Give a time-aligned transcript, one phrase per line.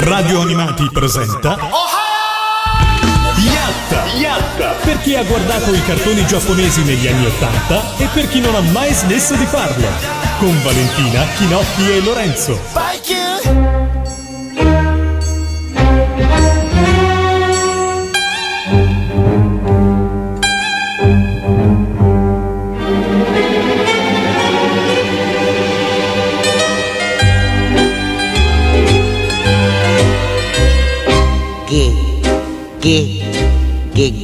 [0.00, 1.58] Radio Animati presenta
[3.36, 4.04] Yatta!
[4.16, 4.70] Yatta!
[4.82, 8.60] Per chi ha guardato i cartoni giapponesi negli anni Ottanta e per chi non ha
[8.60, 9.86] mai smesso di farlo.
[10.38, 13.29] Con Valentina, Chinotti e Lorenzo.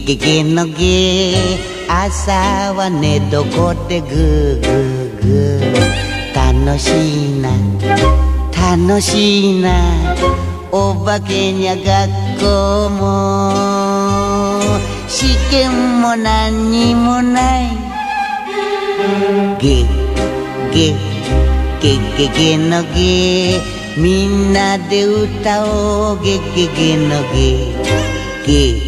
[0.07, 1.35] げげげのげ
[1.89, 2.31] 朝
[2.75, 7.51] は寝床でぐーぐーぐー楽しいな
[8.55, 10.15] 楽しいな
[10.71, 11.85] お化けにゃ学
[12.39, 17.77] 校も試験も何にもない
[19.59, 19.83] げ
[20.73, 20.95] げ
[21.81, 23.59] げげげのげ
[24.01, 27.75] みんなで歌おうげげげのげ
[28.47, 28.86] げ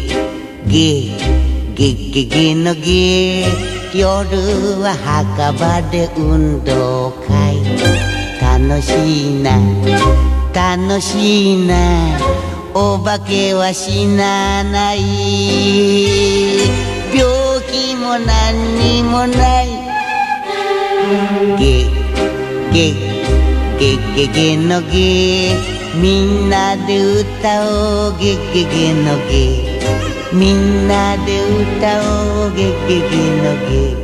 [0.69, 1.01] げ
[1.73, 3.41] げげげのげ
[3.91, 4.37] 夜
[4.79, 7.57] は墓場で運動会
[8.39, 9.57] 楽しいな
[10.53, 11.73] 楽しいな
[12.75, 14.99] お化けは死なない
[17.17, 17.25] 病
[17.71, 19.69] 気も何にもない
[21.57, 21.85] ゲ
[22.71, 22.93] ゲ
[23.79, 25.55] ゲゲゲのゲ
[25.99, 32.00] みんなで歌おうゲゲゲのゲみんなで歌
[32.44, 33.94] おうゲゲゲのゲ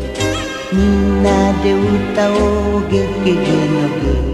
[0.73, 3.89] みんなで歌おうゲゲゲの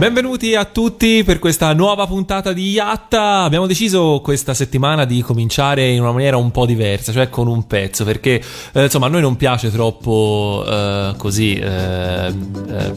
[0.00, 3.42] Benvenuti a tutti per questa nuova puntata di Yatta.
[3.42, 7.66] Abbiamo deciso questa settimana di cominciare in una maniera un po' diversa, cioè con un
[7.66, 12.32] pezzo, perché eh, insomma a noi non piace troppo eh, così eh, eh,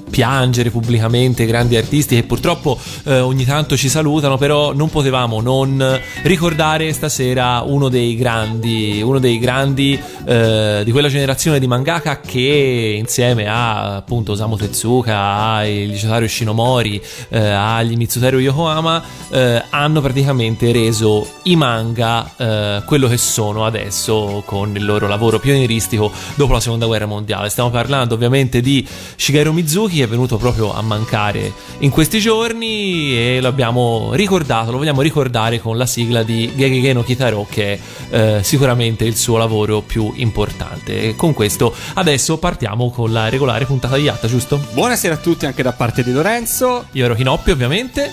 [0.10, 6.00] piangere pubblicamente grandi artisti che purtroppo eh, ogni tanto ci salutano, però non potevamo non
[6.22, 12.96] ricordare stasera uno dei grandi, uno dei grandi eh, di quella generazione di mangaka che
[12.98, 16.92] insieme a appunto Osamu Tezuka, il Jotaro Shinomori
[17.30, 24.44] eh, agli Mitsuteru Yokohama eh, hanno praticamente reso i manga eh, quello che sono adesso
[24.46, 27.50] con il loro lavoro pionieristico dopo la seconda guerra mondiale.
[27.50, 33.18] Stiamo parlando ovviamente di Shigeru Mizuki che è venuto proprio a mancare in questi giorni
[33.18, 37.74] e lo abbiamo ricordato, lo vogliamo ricordare con la sigla di Gegege no Kitaro che
[37.74, 37.80] è
[38.10, 41.02] eh, sicuramente il suo lavoro più importante.
[41.02, 44.60] E con questo adesso partiamo con la regolare puntata di Yatta, giusto?
[44.74, 46.83] Buonasera a tutti anche da parte di Lorenzo.
[46.92, 48.12] Io ero Hinoppi ovviamente.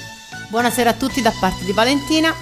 [0.49, 2.35] Buonasera a tutti da parte di Valentina.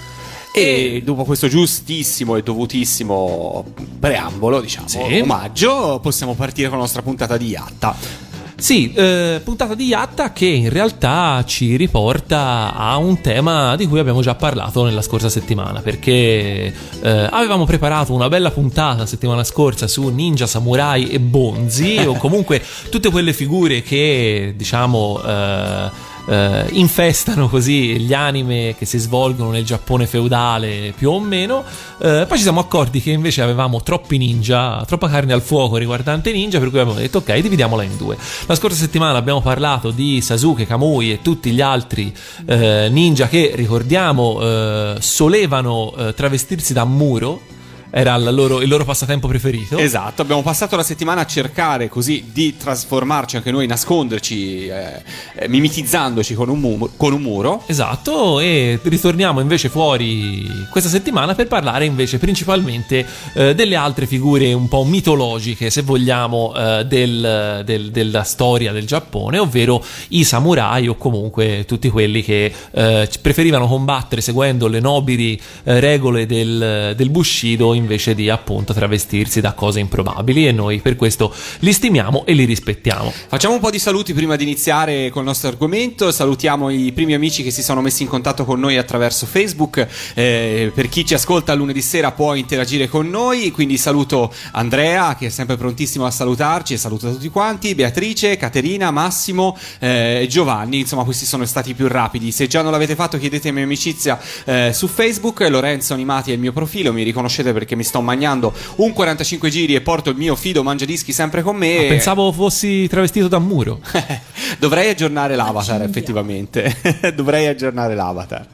[0.53, 3.65] E dopo questo giustissimo e dovutissimo
[4.01, 5.21] preambolo, diciamo, Sì.
[5.23, 8.27] omaggio, possiamo partire con la nostra puntata di Yatta.
[8.57, 14.01] Sì, eh, puntata di Yatta che in realtà ci riporta a un tema di cui
[14.01, 16.73] abbiamo già parlato nella scorsa settimana, perché
[17.03, 22.15] eh, avevamo preparato una bella puntata la settimana scorsa su ninja, samurai e bonzi, o
[22.19, 22.61] comunque
[22.91, 25.21] tutte quelle figure che, diciamo...
[25.25, 31.65] eh, eh, infestano così gli anime che si svolgono nel Giappone feudale più o meno.
[32.01, 36.31] Eh, poi ci siamo accorti che invece avevamo troppi ninja, troppa carne al fuoco riguardante
[36.33, 38.17] ninja, per cui abbiamo detto ok, dividiamola in due.
[38.47, 42.15] La scorsa settimana abbiamo parlato di Sasuke, Kamui e tutti gli altri
[42.47, 47.57] eh, ninja che ricordiamo eh, solevano eh, travestirsi da muro.
[47.91, 49.79] Era il loro, il loro passatempo preferito.
[49.79, 55.03] Esatto, abbiamo passato la settimana a cercare così di trasformarci anche noi, nasconderci, eh,
[55.35, 57.63] eh, mimetizzandoci con un, mu- con un muro.
[57.67, 64.53] Esatto, e ritorniamo invece fuori questa settimana per parlare invece principalmente eh, delle altre figure
[64.53, 70.89] un po' mitologiche, se vogliamo, eh, del- del- della storia del Giappone, ovvero i samurai
[70.89, 77.09] o comunque tutti quelli che eh, preferivano combattere seguendo le nobili eh, regole del, del
[77.11, 82.35] Bushido invece di appunto travestirsi da cose improbabili e noi per questo li stimiamo e
[82.35, 83.13] li rispettiamo.
[83.29, 86.11] Facciamo un po' di saluti prima di iniziare col nostro argomento.
[86.13, 89.87] Salutiamo i primi amici che si sono messi in contatto con noi attraverso Facebook.
[90.15, 93.51] Eh, per chi ci ascolta lunedì sera può interagire con noi.
[93.51, 97.75] Quindi saluto Andrea, che è sempre prontissimo a salutarci, e saluto tutti quanti.
[97.75, 100.81] Beatrice, Caterina, Massimo eh, e Giovanni.
[100.81, 102.33] Insomma, questi sono stati più rapidi.
[102.33, 105.41] Se già non l'avete fatto, chiedetemi amicizia eh, su Facebook.
[105.41, 106.93] Lorenzo Animati è il mio profilo.
[106.93, 111.13] Mi riconoscete perché mi sto mangiando un 45 giri e porto il mio fido mangiadischi
[111.13, 111.83] sempre con me.
[111.83, 113.81] Ma pensavo fossi travestito da muro.
[114.59, 116.77] Dovrei aggiornare l'avatar, effettivamente.
[117.15, 118.47] Dovrei aggiornare l'avatar.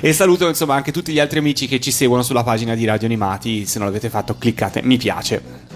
[0.00, 3.06] E saluto insomma anche tutti gli altri amici che ci seguono sulla pagina di Radio
[3.06, 3.66] Animati.
[3.66, 5.69] Se non l'avete fatto, cliccate mi piace.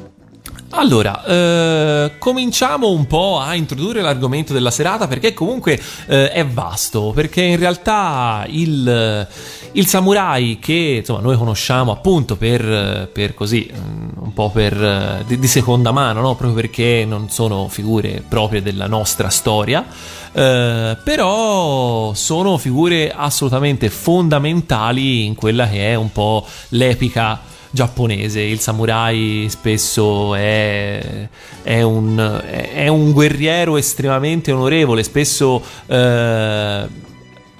[0.76, 7.12] Allora, eh, cominciamo un po' a introdurre l'argomento della serata perché comunque eh, è vasto,
[7.14, 9.26] perché in realtà il,
[9.70, 15.24] il samurai che insomma, noi conosciamo appunto per, per così, mm, un po' per, eh,
[15.24, 16.34] di, di seconda mano, no?
[16.34, 19.86] proprio perché non sono figure proprie della nostra storia,
[20.32, 28.40] eh, però sono figure assolutamente fondamentali in quella che è un po' l'epica giapponese.
[28.40, 31.28] Il samurai spesso è,
[31.62, 32.42] è, un,
[32.72, 36.86] è un, guerriero estremamente onorevole, spesso eh,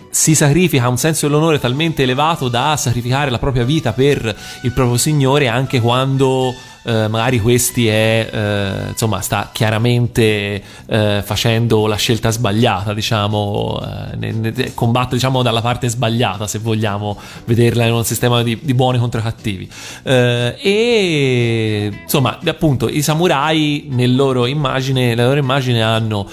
[0.09, 4.97] si sacrifica un senso dell'onore talmente elevato da sacrificare la propria vita per il proprio
[4.97, 6.55] signore anche quando
[6.87, 14.17] eh, magari questi è, eh, insomma, sta chiaramente eh, facendo la scelta sbagliata, diciamo, eh,
[14.17, 18.75] ne, ne, combatte diciamo dalla parte sbagliata se vogliamo vederla in un sistema di, di
[18.75, 19.69] buoni contro cattivi.
[20.03, 26.29] Eh, e insomma, appunto, i samurai nel loro immagine, nella loro immagine hanno,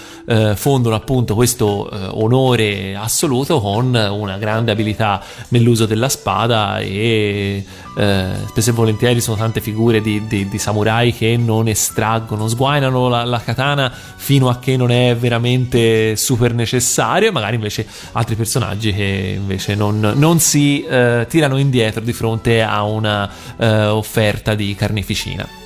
[0.56, 8.74] fondano appunto questo onore assoluto con una grande abilità nell'uso della spada e spesso e
[8.74, 13.92] volentieri sono tante figure di, di di, samurai che non estraggono, sguainano la, la, katana
[13.92, 19.76] fino a che non è veramente super necessario, e magari invece altri personaggi che invece
[19.76, 25.60] non, non si eh, tirano indietro di fronte a una eh, offerta di carneficina.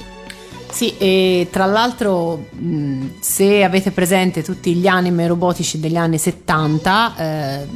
[0.75, 2.48] Sì, e tra l'altro
[3.22, 7.68] se avete presente tutti gli anime robotici degli anni 70, eh,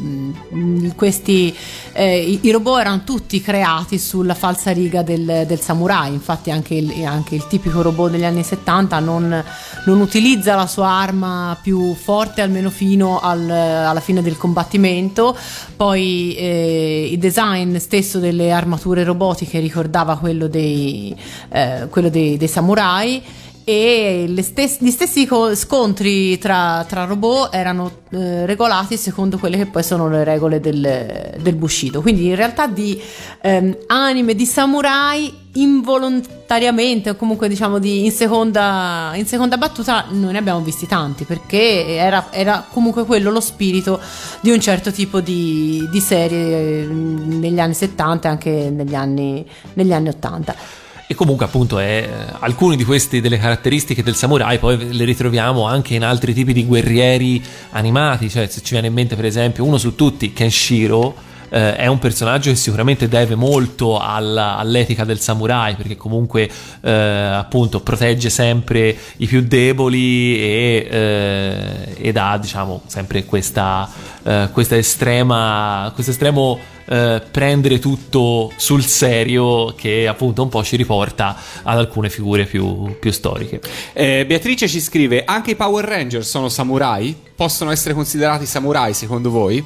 [0.98, 1.56] questi,
[2.00, 7.04] eh, i, robot erano tutti creati sulla falsa riga del, del samurai, infatti anche il,
[7.04, 9.44] anche il, tipico robot degli anni 70 non,
[9.84, 15.36] non, utilizza la sua arma più forte almeno fino al, alla fine del combattimento,
[15.75, 21.13] poi eh, il design stesso delle armature robotiche ricordava quello dei,
[21.50, 23.22] eh, quello dei, dei samurai
[23.71, 29.83] e stesse, gli stessi scontri tra, tra robot erano eh, regolati secondo quelle che poi
[29.83, 32.01] sono le regole del, del Bushido.
[32.01, 33.00] Quindi in realtà di
[33.42, 40.31] ehm, anime di samurai involontariamente o comunque diciamo di, in, seconda, in seconda battuta non
[40.31, 44.00] ne abbiamo visti tanti perché era, era comunque quello lo spirito
[44.39, 49.48] di un certo tipo di, di serie mm, negli anni 70 e anche negli anni,
[49.74, 50.88] negli anni 80.
[51.12, 55.66] E comunque appunto è, eh, alcune di queste delle caratteristiche del samurai poi le ritroviamo
[55.66, 59.66] anche in altri tipi di guerrieri animati, cioè se ci viene in mente per esempio
[59.66, 61.16] uno su tutti, Kenshiro,
[61.50, 66.48] eh, è un personaggio che sicuramente deve molto alla, all'etica del samurai perché comunque
[66.82, 73.90] eh, appunto protegge sempre i più deboli e, eh, ed ha diciamo sempre questa,
[74.22, 80.75] eh, questa estrema questo estremo eh, prendere tutto sul serio che appunto un po' ci
[80.75, 83.62] riporta ad alcune figure più, più storiche.
[83.94, 87.15] Eh, Beatrice ci scrive, anche i Power Ranger sono samurai?
[87.36, 89.63] Possono essere considerati samurai secondo voi?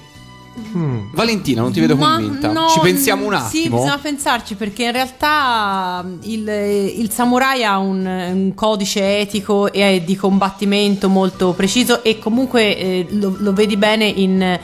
[0.73, 1.11] Hmm.
[1.13, 2.51] Valentina, non ti vedo Ma convinta.
[2.51, 3.49] No, Ci pensiamo un attimo.
[3.49, 6.47] Sì, bisogna pensarci perché in realtà il,
[6.97, 13.07] il samurai ha un, un, codice etico e di combattimento molto preciso e comunque eh,
[13.11, 14.59] lo, lo, vedi bene in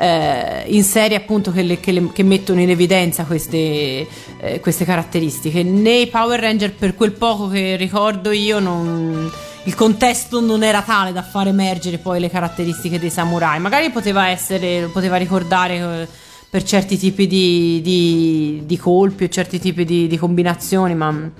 [0.00, 4.06] eh, in serie appunto che, le, che, le, che, mettono in evidenza queste,
[4.38, 5.64] eh, queste, caratteristiche.
[5.64, 9.28] Nei Power Ranger, per quel poco che ricordo io, non,
[9.64, 13.58] il contesto non era tale da far emergere poi le caratteristiche dei samurai.
[13.58, 16.08] Magari poteva essere, poteva ricordare eh,
[16.48, 21.30] per certi tipi di, di, di colpi o certi tipi di, di combinazioni, ma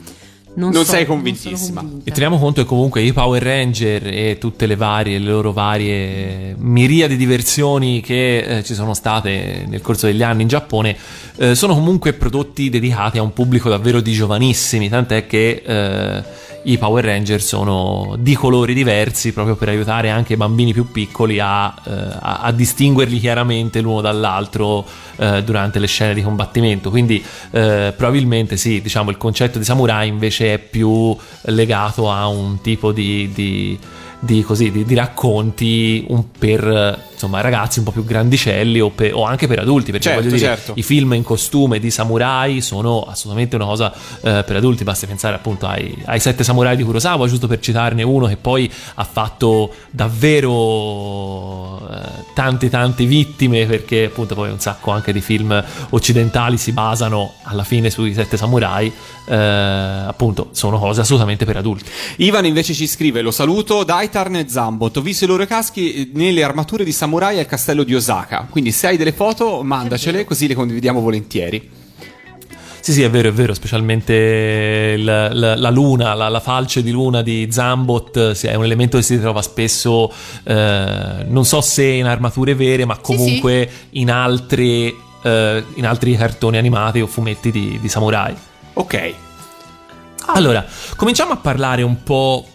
[0.58, 1.80] non, non so, sei convintissima.
[1.80, 5.52] Non e teniamo conto che comunque i Power Ranger e tutte le varie, le loro
[5.52, 10.96] varie miriadi di versioni che eh, ci sono state nel corso degli anni in Giappone
[11.36, 16.24] eh, sono comunque prodotti dedicati a un pubblico davvero di giovanissimi, tant'è che eh,
[16.68, 21.40] i Power Ranger sono di colori diversi proprio per aiutare anche i bambini più piccoli
[21.40, 24.84] a, eh, a, a distinguerli chiaramente l'uno dall'altro
[25.16, 26.90] eh, durante le scene di combattimento.
[26.90, 32.60] Quindi eh, probabilmente sì, diciamo il concetto di samurai invece è più legato a un
[32.60, 33.78] tipo di, di
[34.20, 36.06] di, così, di, di racconti
[36.38, 40.22] per insomma, ragazzi un po' più grandicelli o, per, o anche per adulti, perché certo,
[40.22, 40.72] voglio dire, certo.
[40.76, 45.34] i film in costume di samurai sono assolutamente una cosa eh, per adulti, basta pensare
[45.34, 49.74] appunto ai, ai, sette samurai di Kurosawa, giusto per citarne uno che poi ha fatto
[49.90, 56.70] davvero eh, tante tante vittime, perché appunto poi un sacco anche di film occidentali si
[56.70, 58.92] basano alla fine sui sette samurai,
[59.28, 61.90] eh, appunto sono cose assolutamente per adulti.
[62.16, 66.42] Ivan invece ci scrive, lo saluto, Daitarn e Zambot, ho visto i loro caschi nelle
[66.42, 70.54] armature di samurai al castello di Osaka, quindi se hai delle foto mandacele così le
[70.54, 71.76] condividiamo volentieri.
[72.80, 76.90] Sì, sì, è vero, è vero, specialmente la, la- la luna, la, la falce di
[76.90, 80.10] luna di Zambot sì, è un elemento che si trova spesso,
[80.44, 86.56] eh, non so se in armature vere, ma comunque in, altri, eh, in altri cartoni
[86.56, 88.34] animati o fumetti di, di samurai.
[88.78, 89.14] Ok.
[90.26, 92.46] Allora, cominciamo a parlare un po'.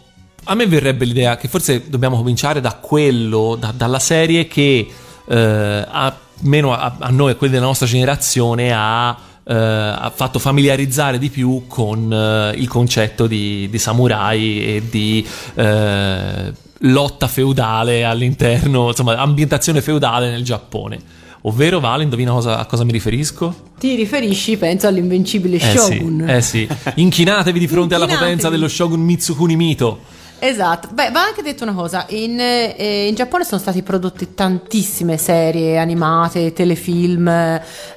[0.46, 4.90] A me verrebbe l'idea che forse dobbiamo cominciare da quello, da- dalla serie che
[5.28, 11.20] eh, almeno a, a noi, a quelli della nostra generazione, ha, eh, ha fatto familiarizzare
[11.20, 18.88] di più con eh, il concetto di, di samurai e di eh, lotta feudale all'interno,
[18.88, 21.23] insomma, ambientazione feudale nel Giappone.
[21.46, 23.72] Ovvero, Vale, indovina cosa- a cosa mi riferisco?
[23.78, 26.24] Ti riferisci, penso, all'invincibile Eh Shogun.
[26.26, 26.68] sì, eh sì.
[27.02, 30.00] Inchinatevi di fronte alla potenza dello Shogun Mitsukuni Mito.
[30.40, 35.18] Esatto, beh, va anche detto una cosa, in, eh, in Giappone sono stati prodotti tantissime
[35.18, 37.30] serie animate, telefilm,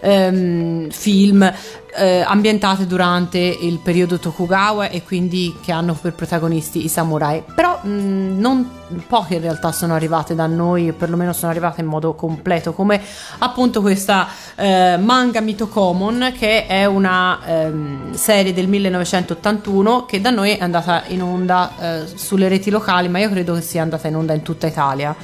[0.00, 1.52] ehm, film
[1.96, 7.80] eh, ambientate durante il periodo Tokugawa e quindi che hanno per protagonisti i samurai, però
[7.82, 8.70] mh, non
[9.06, 13.00] poche in realtà sono arrivate da noi, o perlomeno sono arrivate in modo completo, come
[13.38, 20.52] appunto questa eh, manga Mitokomon che è una ehm, serie del 1981 che da noi
[20.52, 24.16] è andata in onda eh, sulle reti locali, ma io credo che sia andata in
[24.16, 25.14] onda in tutta Italia.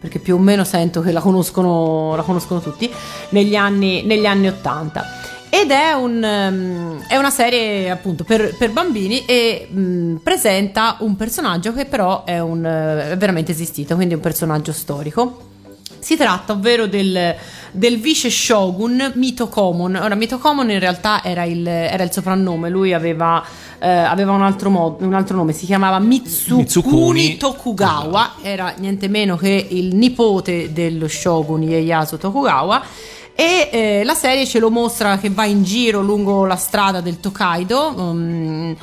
[0.00, 2.90] Perché più o meno sento che la conoscono, la conoscono tutti
[3.30, 5.04] negli anni, negli anni 80.
[5.52, 11.16] Ed è, un, ehm, è una serie appunto per, per bambini e mh, presenta un
[11.16, 15.48] personaggio che però è, un, eh, è veramente esistito, quindi un personaggio storico.
[15.98, 17.34] Si tratta ovvero del,
[17.72, 19.96] del vice shogun Mitokomon.
[19.96, 23.44] Ora, Mitokomon in realtà era il, era il soprannome, lui aveva,
[23.78, 27.36] eh, aveva un, altro mod- un altro nome, si chiamava Mitsukuni, Mitsukuni.
[27.36, 32.82] Tokugawa, era niente meno che il nipote dello shogun Ieyasu Tokugawa.
[33.40, 37.20] E eh, la serie ce lo mostra che va in giro lungo la strada del
[37.20, 37.94] Tokaido.
[37.96, 38.76] um,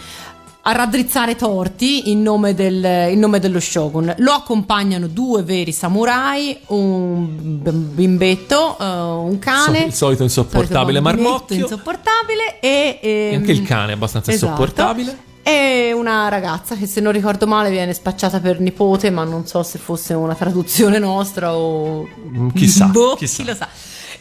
[0.64, 4.14] a raddrizzare torti in nome, del- in nome dello shogun.
[4.18, 7.62] Lo accompagnano due veri samurai, un
[7.94, 9.86] bimbetto, eh, un cane.
[9.86, 11.56] Il solito insopportabile marmocchio.
[11.56, 14.52] Insopportabile e, E ehm, anche il cane è abbastanza esatto.
[14.52, 15.18] insopportabile.
[15.44, 19.64] E una ragazza che se non ricordo male viene spacciata per nipote, ma non so
[19.64, 22.06] se fosse una traduzione nostra o...
[22.36, 23.44] Mm, chissà, Boh, chissà.
[23.44, 23.70] chi lo sa.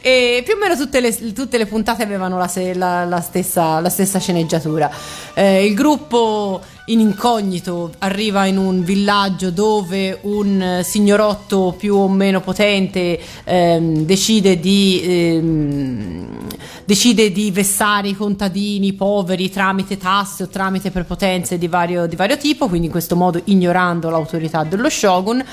[0.06, 3.88] E più o meno tutte le, tutte le puntate avevano la, la- la stessa, la
[3.88, 4.88] stessa sceneggiatura.
[5.34, 12.40] Eh, il gruppo in incognito arriva in un villaggio dove un signorotto più o meno
[12.40, 16.38] potente ehm, decide di ehm,
[16.84, 22.36] decide di vessare i contadini poveri tramite tasse o tramite prepotenze di vario, di vario
[22.36, 25.44] tipo, quindi in questo modo ignorando l'autorità dello shogun.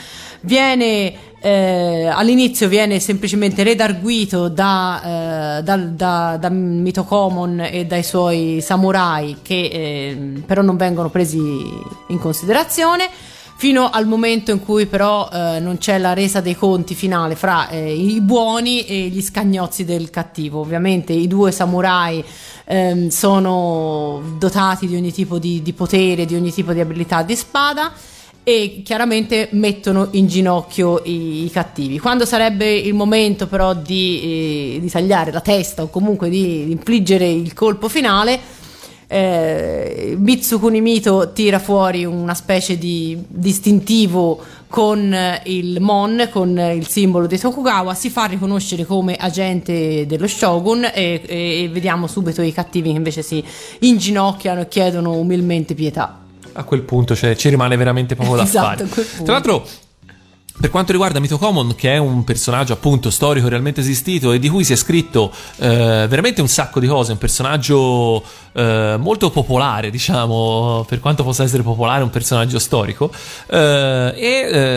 [0.41, 8.59] Viene eh, all'inizio viene semplicemente redarguito da, eh, dal- da, da Mitokomon e dai suoi
[8.61, 13.09] samurai che eh, però non vengono presi in considerazione
[13.57, 17.67] fino al momento in cui però eh, non c'è la resa dei conti finale fra
[17.67, 20.61] eh, i buoni e gli scagnozzi del cattivo.
[20.61, 22.23] Ovviamente i due samurai
[22.63, 27.35] ehm, sono dotati di ogni tipo di, di potere, di ogni tipo di abilità di
[27.35, 27.91] spada
[28.43, 31.99] e chiaramente mettono in ginocchio i, i cattivi.
[31.99, 36.71] Quando sarebbe il momento però di, eh, di tagliare la testa o comunque di, di
[36.71, 38.61] infliggere il colpo finale,
[39.07, 47.27] eh, Mitsukuni Mito tira fuori una specie di distintivo con il Mon, con il simbolo
[47.27, 52.89] di Tokugawa, si fa riconoscere come agente dello Shogun e- e vediamo subito i cattivi
[52.89, 53.43] che invece si
[53.79, 56.22] inginocchiano e chiedono umilmente pietà.
[56.53, 59.07] A quel punto cioè, ci rimane veramente poco da Esatto, fare.
[59.23, 59.67] Tra l'altro,
[60.59, 64.63] per quanto riguarda Mitokomon, che è un personaggio appunto storico realmente esistito e di cui
[64.63, 70.85] si è scritto eh, veramente un sacco di cose, un personaggio eh, molto popolare, diciamo,
[70.87, 73.11] per quanto possa essere popolare, un personaggio storico.
[73.47, 74.27] Eh, e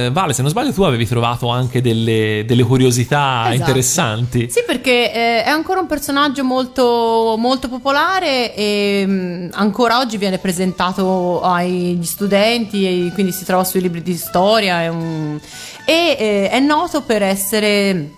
[0.06, 3.54] eh, Vale, se non sbaglio, tu avevi trovato anche delle, delle curiosità Esatto.
[3.54, 4.48] interessanti.
[4.50, 10.38] Sì, perché eh, è ancora un personaggio molto, molto popolare e mh, ancora oggi viene
[10.38, 14.80] presentato agli studenti e quindi si trova sui libri di storia.
[14.82, 15.38] È un-
[15.86, 18.10] e eh, è noto per essere.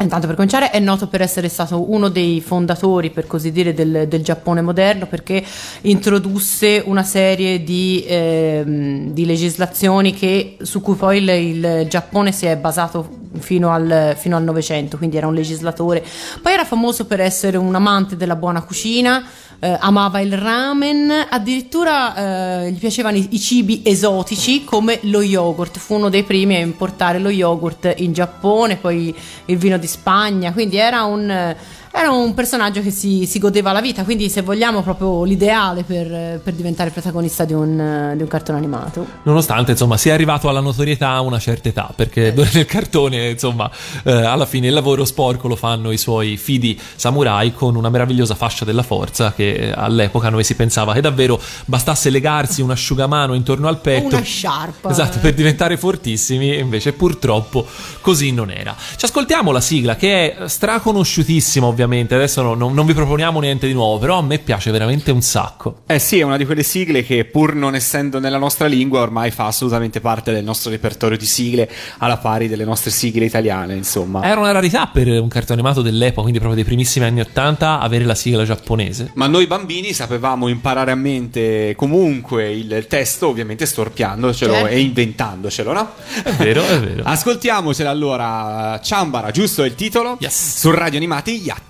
[0.00, 4.06] Intanto per cominciare è noto per essere stato uno dei fondatori, per così dire, del,
[4.08, 5.44] del Giappone moderno perché
[5.82, 12.46] introdusse una serie di, ehm, di legislazioni che- su cui poi il, il Giappone si
[12.46, 16.04] è basato fino al, fino al Novecento, quindi era un legislatore.
[16.42, 19.24] Poi era famoso per essere un amante della buona cucina,
[19.60, 25.78] eh, amava il ramen, addirittura eh, gli piacevano i, i cibi esotici come lo yogurt,
[25.78, 30.52] fu uno dei primi a importare lo yogurt in Giappone, poi il vino di Spagna,
[30.52, 31.54] quindi era un,
[31.92, 36.40] era un personaggio che si, si godeva la vita, quindi se vogliamo proprio l'ideale per,
[36.42, 39.06] per diventare protagonista di un, di un, cartone animato.
[39.24, 42.48] Nonostante insomma sia arrivato alla notorietà a una certa età, perché eh.
[42.52, 43.68] nel cartone insomma
[44.04, 48.36] eh, alla fine il lavoro sporco lo fanno i suoi fidi samurai con una meravigliosa
[48.36, 53.66] fascia della forza che all'epoca noi si pensava che davvero bastasse legarsi un asciugamano intorno
[53.66, 54.14] al petto.
[54.14, 54.90] Una sciarpa.
[54.90, 57.66] Esatto, per diventare fortissimi, invece purtroppo
[58.00, 58.76] così non era.
[58.96, 63.66] Ci ascoltiamo la sigla che è straconosciutissima ovviamente, adesso no, non, non vi proponiamo niente
[63.66, 65.82] di nuovo, però a me piace veramente un sacco.
[65.86, 69.30] Eh sì, è una di quelle sigle che pur non essendo nella nostra lingua ormai
[69.30, 74.22] fa assolutamente parte del nostro repertorio di sigle alla pari delle nostre sigle italiane, insomma.
[74.22, 78.04] Era una rarità per un cartone animato dell'epoca, quindi proprio dei primissimi anni 80, avere
[78.04, 79.12] la sigla giapponese.
[79.14, 84.68] Ma noi bambini sapevamo imparare a mente comunque il testo, ovviamente storpiandocelo certo.
[84.68, 85.92] e inventandocelo, no?
[86.22, 87.02] È vero, è vero.
[87.10, 90.16] Ascoltiamocela allora, Ciambara, giusto il titolo?
[90.20, 90.58] Yes.
[90.58, 91.69] Su Radio Animati Yatta.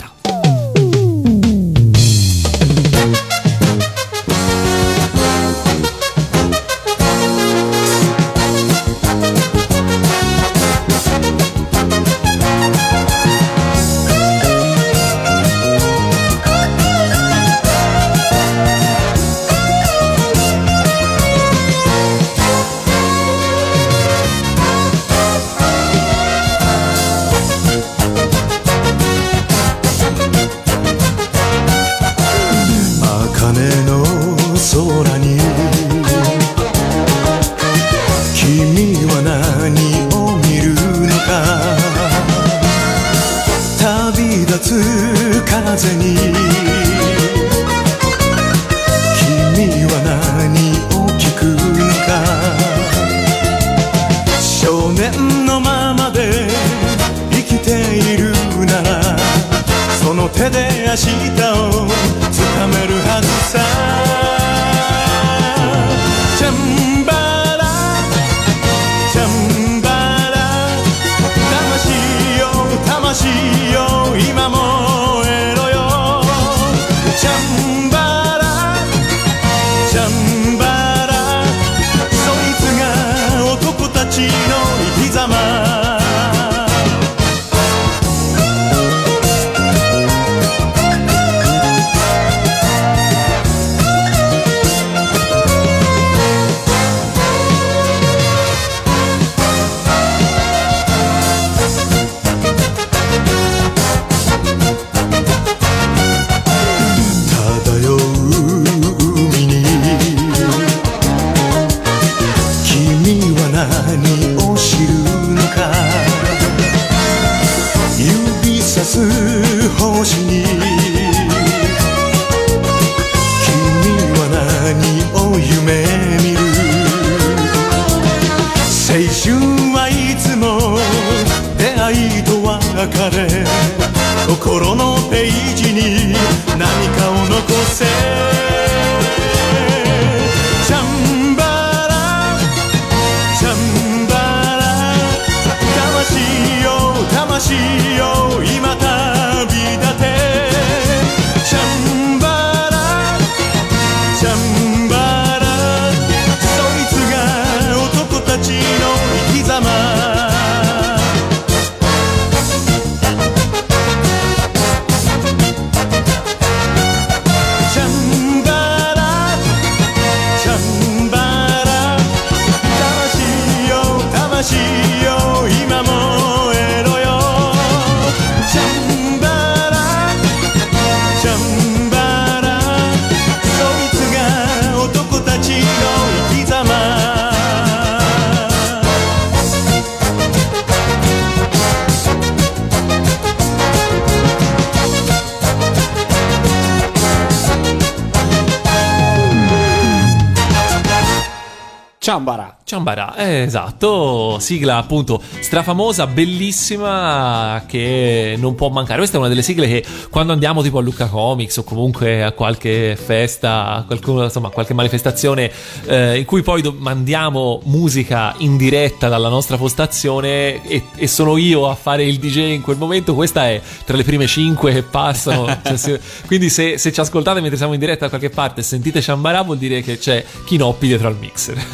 [203.17, 208.99] Eh, esatto, sigla appunto strafamosa, bellissima, che non può mancare.
[208.99, 209.85] Questa è una delle sigle che
[210.21, 215.51] quando andiamo tipo a Lucca Comics o comunque a qualche festa, qualcuno, insomma, qualche manifestazione
[215.87, 221.39] eh, in cui poi do- mandiamo musica in diretta dalla nostra postazione e, e, sono
[221.39, 224.83] io a fare il DJ in quel momento, questa è tra le prime cinque che
[224.83, 225.47] passano.
[225.65, 228.63] cioè, se, quindi se, se, ci ascoltate mentre siamo in diretta da qualche parte e
[228.63, 231.65] sentite Ciambara vuol dire che c'è Chinoppi dietro al mixer.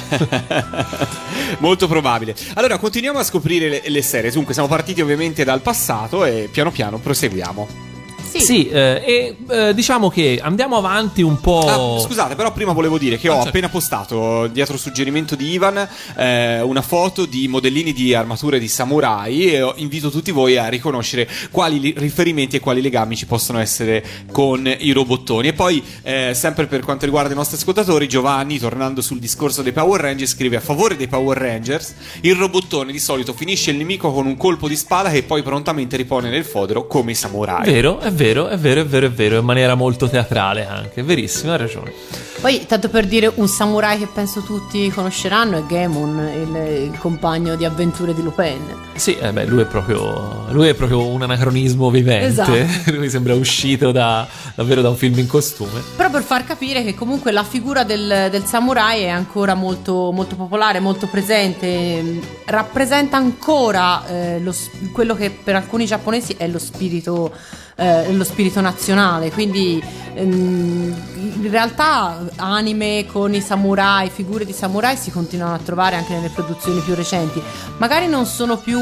[1.58, 2.36] Molto probabile.
[2.54, 4.30] Allora, continuiamo a scoprire le, le serie.
[4.30, 7.94] Dunque, siamo partiti ovviamente dal passato e piano piano proseguiamo.
[8.40, 8.56] Sì.
[8.56, 11.96] Sì, eh, e eh, diciamo che andiamo avanti un po'.
[11.96, 13.48] Ah, scusate, però prima volevo dire che ho certo.
[13.48, 19.52] appena postato dietro suggerimento di Ivan eh, una foto di modellini di armature di samurai
[19.52, 24.04] e invito tutti voi a riconoscere quali li- riferimenti e quali legami ci possono essere
[24.32, 25.48] con i robottoni.
[25.48, 29.72] E poi, eh, sempre per quanto riguarda i nostri ascoltatori, Giovanni, tornando sul discorso dei
[29.72, 34.12] Power Rangers, scrive a favore dei Power Rangers, il robottone di solito finisce il nemico
[34.12, 37.70] con un colpo di spada che poi prontamente ripone nel fodero come i samurai.
[37.70, 41.52] Vero, è vero, è vero, è vero, è vero, in maniera molto teatrale anche, verissimo,
[41.52, 41.92] hai ragione.
[42.40, 47.56] Poi, tanto per dire, un samurai che penso tutti conosceranno è Gemon, il, il compagno
[47.56, 48.60] di avventure di Lupin.
[48.94, 52.92] Sì, eh beh, lui è proprio, lui è proprio un anacronismo vivente, Esatto.
[52.92, 55.82] lui sembra uscito da, davvero da un film in costume.
[55.96, 60.36] Però per far capire che comunque la figura del, del samurai è ancora molto, molto
[60.36, 64.54] popolare, molto presente, rappresenta ancora eh, lo
[64.92, 67.32] quello che per alcuni giapponesi è lo spirito,
[67.76, 69.30] eh, lo spirito nazionale.
[69.30, 69.82] Quindi
[70.14, 70.94] ehm,
[71.42, 76.30] in realtà anime con i samurai, figure di samurai si continuano a trovare anche nelle
[76.30, 77.40] produzioni più recenti.
[77.78, 78.80] Magari non sono più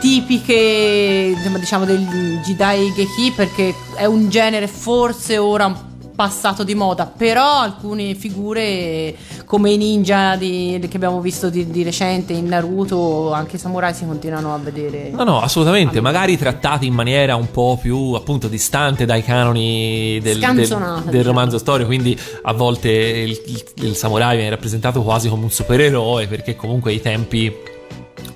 [0.00, 7.60] tipiche diciamo degli Jidai Geki perché è un genere forse ora passato di moda però
[7.60, 13.56] alcune figure come i ninja di- che abbiamo visto di, di recente in Naruto anche
[13.56, 17.78] i samurai si continuano a vedere No, no, assolutamente, magari trattati in maniera un po'
[17.80, 21.22] più appunto distante dai canoni del, del, del diciamo.
[21.22, 26.26] romanzo storico, quindi a volte il, il- il samurai viene rappresentato quasi come un supereroe
[26.26, 27.52] perché comunque i tempi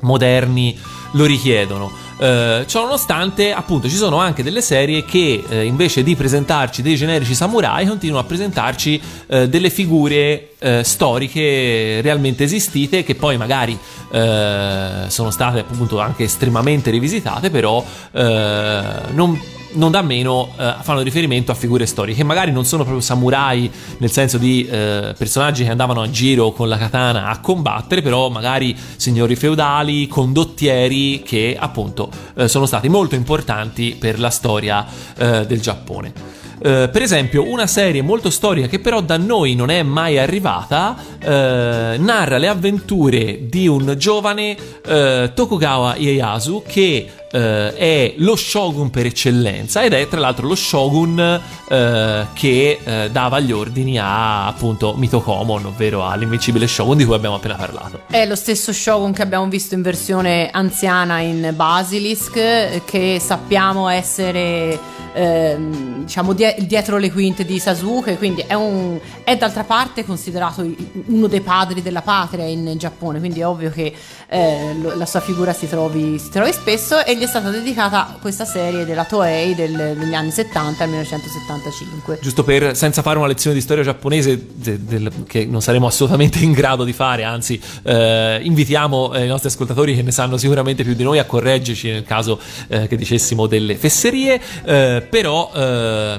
[0.00, 0.78] moderni
[1.12, 1.90] lo richiedono.
[2.18, 6.96] Eh, ciò nonostante, appunto, ci sono anche delle serie che eh, invece di presentarci dei
[6.96, 13.78] generici samurai continuano a presentarci eh, delle figure eh, storiche realmente esistite che poi magari
[14.12, 17.82] eh, sono state appunto anche estremamente rivisitate, però
[18.12, 18.82] eh,
[19.12, 19.40] non
[19.72, 23.70] non da meno eh, fanno riferimento a figure storiche che magari non sono proprio samurai
[23.98, 28.28] nel senso di eh, personaggi che andavano a giro con la katana a combattere però
[28.28, 35.46] magari signori feudali condottieri che appunto eh, sono stati molto importanti per la storia eh,
[35.46, 36.38] del Giappone.
[36.62, 40.94] Eh, per esempio, una serie molto storica che però da noi non è mai arrivata
[41.18, 49.06] eh, narra le avventure di un giovane Tokugawa Ieyasu che eh, è lo shogun per
[49.06, 54.94] eccellenza ed è tra l'altro lo shogun eh, che eh, dava gli ordini a appunto
[54.96, 58.02] Mitokomon, ovvero all'invincibile shogun di cui abbiamo appena parlato.
[58.10, 64.78] È lo stesso Shogun che abbiamo visto in versione anziana in Basilisk, che sappiamo essere
[65.12, 70.66] ehm, diciamo die- dietro le quinte di Sasuke, quindi è, un, è d'altra parte considerato
[71.06, 73.92] uno dei padri della patria in Giappone, quindi è ovvio che
[74.28, 78.46] eh, la sua figura si trovi, si trovi spesso e gli è stata dedicata questa
[78.46, 82.18] serie della Toei del- degli anni 70 al 1975.
[82.22, 86.38] Giusto per, senza fare una lezione di storia giapponese, de- del- che non saremo assolutamente
[86.38, 90.82] in grado di fare, anzi, eh, invitiamo eh, i nostri ascoltatori che ne sanno sicuramente
[90.82, 94.40] più di noi a correggerci nel caso eh, che dicessimo delle fesserie.
[94.64, 95.58] eh, però, eh,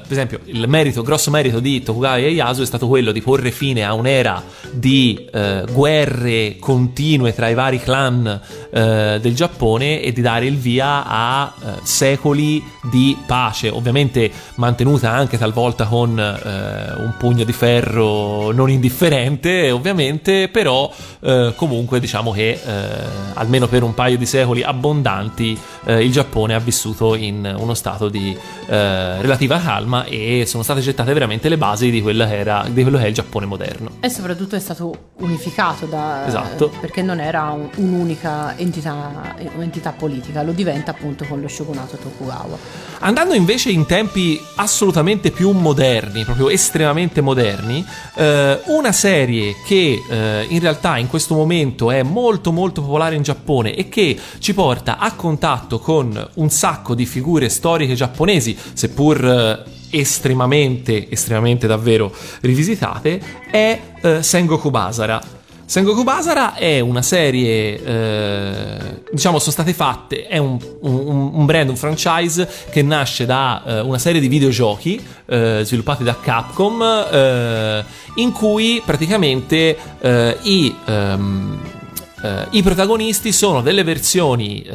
[0.03, 3.83] per esempio, il merito, grosso merito di Tokugawa Ieyasu è stato quello di porre fine
[3.83, 8.39] a un'era di eh, guerre continue tra i vari clan
[8.71, 15.37] del Giappone e di dare il via a eh, secoli di pace, ovviamente mantenuta anche
[15.37, 22.51] talvolta con eh, un pugno di ferro non indifferente, ovviamente, però eh, comunque diciamo che
[22.51, 22.59] eh,
[23.33, 28.09] almeno per un paio di secoli abbondanti eh, il Giappone ha vissuto in uno stato
[28.09, 28.35] di
[28.67, 33.03] eh, relativa calma e sono state gettate veramente le basi di, era, di quello che
[33.05, 33.91] è il Giappone moderno.
[33.99, 36.71] E soprattutto è stato unificato da, Esatto.
[36.79, 42.57] perché non era un- un'unica entità, entità politica, lo diventa appunto con lo shogunato Tokugawa.
[42.99, 50.45] Andando invece in tempi assolutamente più moderni, proprio estremamente moderni, eh, una serie che eh,
[50.49, 54.97] in realtà in questo momento è molto molto popolare in Giappone e che ci porta
[54.97, 63.21] a contatto con un sacco di figure storiche giapponesi, seppur eh, estremamente, estremamente davvero rivisitate,
[63.49, 65.39] è eh, Sengoku Basara.
[65.71, 71.69] Sengoku Basara è una serie, eh, diciamo, sono state fatte, è un, un- un brand,
[71.69, 77.85] un franchise che nasce da eh, una serie di videogiochi eh, sviluppati da Capcom, eh,
[78.15, 81.61] in cui praticamente eh, i, ehm,
[82.21, 84.65] eh, i protagonisti sono delle versioni.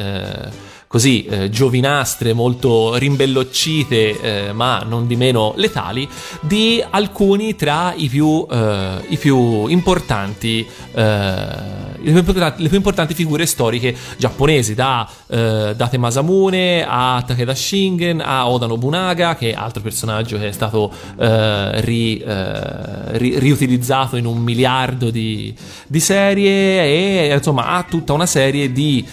[0.87, 6.07] Così eh, giovinastre, molto rimbelloccite, eh, ma non di meno letali,
[6.41, 12.21] di alcuni tra i più, eh, i più importanti eh, le
[12.69, 19.35] più importanti figure storiche giapponesi, da eh, Date Masamune a Takeda Shingen a Oda Nobunaga,
[19.35, 25.53] che è altro personaggio che è stato eh, ri, ri, riutilizzato in un miliardo di,
[25.87, 29.05] di, serie e insomma ha tutta una serie di,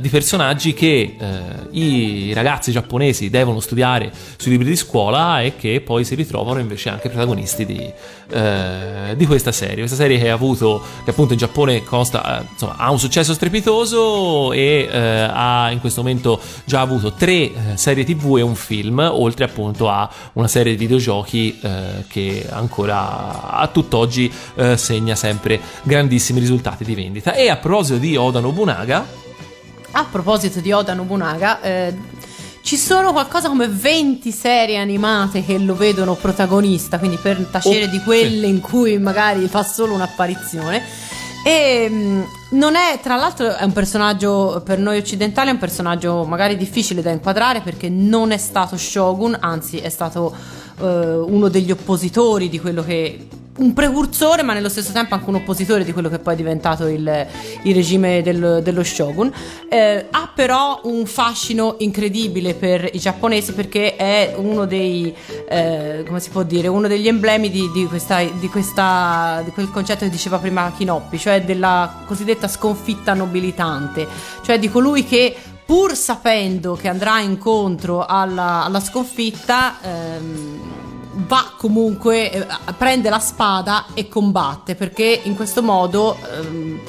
[0.00, 5.80] di personaggi che eh, i ragazzi giapponesi devono studiare sui libri di scuola e che
[5.80, 7.92] poi si ritrovano invece anche protagonisti di,
[8.30, 9.76] eh, di questa serie.
[9.76, 13.34] Questa serie che ha avuto, che appunto in Giappone consta, eh, insomma, ha un successo
[13.34, 18.54] strepitoso e eh, ha in questo momento già avuto tre eh, serie tv e un
[18.54, 24.30] film, oltre appunto a una serie di videogiochi eh, che ancora a tutt'oggi
[24.74, 27.34] segna sempre grandissimi risultati di vendita.
[27.34, 29.06] E a proposito di Oda Nobunaga,
[29.94, 31.94] a proposito di Oda Nobunaga, eh,
[32.62, 37.88] ci sono qualcosa come 20 serie animate che lo vedono protagonista, quindi per tacere oh,
[37.88, 38.48] di quelle sì.
[38.48, 40.82] in cui magari fa solo un'apparizione.
[41.44, 46.24] E mm, non è, tra l'altro, è un personaggio per noi occidentali, è un personaggio
[46.24, 50.34] magari difficile da inquadrare perché non è stato shogun, anzi è stato
[50.78, 53.26] uh, uno degli oppositori di quello che
[53.56, 56.86] un precursore, ma nello stesso tempo anche un oppositore di quello che poi è diventato
[56.86, 57.26] il,
[57.62, 59.32] il regime del, dello shogun.
[59.68, 65.14] Eh, ha però un fascino incredibile per i giapponesi perché è uno dei,
[65.48, 69.70] eh, come si può dire, uno degli emblemi di, di, questa, di, questa, di quel
[69.70, 74.06] concetto che diceva prima Kinoppi, cioè della cosiddetta sconfitta nobilitante,
[74.42, 80.83] cioè di colui che pur sapendo che andrà incontro alla, alla sconfitta, ehm,
[81.26, 82.46] va comunque, eh,
[82.76, 86.80] prende la spada e combatte perché in questo modo ehm,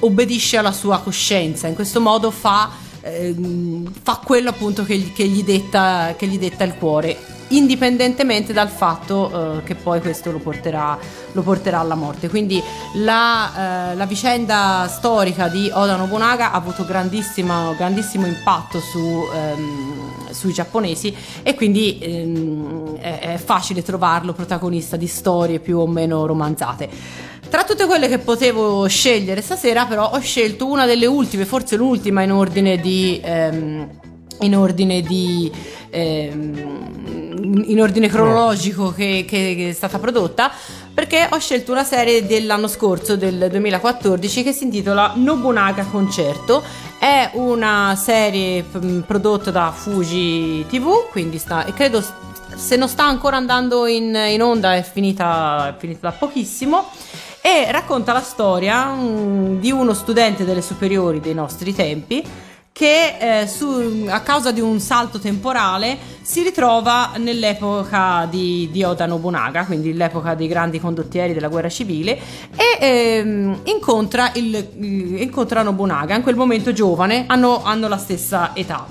[0.00, 2.70] obbedisce alla sua coscienza, in questo modo fa,
[4.02, 9.58] fa quello appunto che, che, gli detta, che gli detta il cuore indipendentemente dal fatto
[9.58, 10.98] eh, che poi questo lo porterà,
[11.32, 12.28] lo porterà, alla morte.
[12.28, 12.62] Quindi
[12.94, 20.30] la, eh, la, vicenda storica di Oda Nobunaga ha avuto grandissimo, grandissimo impatto su, ehm,
[20.30, 26.26] sui giapponesi e quindi ehm, è, è facile trovarlo protagonista di storie più o meno
[26.26, 27.32] romanzate.
[27.54, 32.22] Tra tutte quelle che potevo scegliere stasera, però, ho scelto una delle ultime, forse l'ultima
[32.22, 33.20] in ordine di.
[33.22, 33.90] Ehm,
[34.40, 35.48] in ordine di
[35.90, 40.50] ehm, in ordine cronologico che, che, che, è stata prodotta
[40.92, 46.64] perché ho scelto una serie dell'anno scorso del 2014 che si intitola Nobunaga Concerto
[46.98, 48.64] è una serie
[49.06, 52.04] prodotta da Fuji TV quindi sta credo
[52.56, 56.90] se non sta ancora andando in, in onda è finita, è finita da pochissimo
[57.46, 62.24] e racconta la storia um, di uno studente delle superiori dei nostri tempi
[62.72, 69.04] che eh, su, a causa di un salto temporale si ritrova nell'epoca di, di, Oda
[69.04, 72.18] Nobunaga, quindi l'epoca dei grandi condottieri della guerra civile,
[72.56, 78.86] e ehm, incontra, il, incontra, Nobunaga, in quel momento giovane, hanno, hanno la stessa età.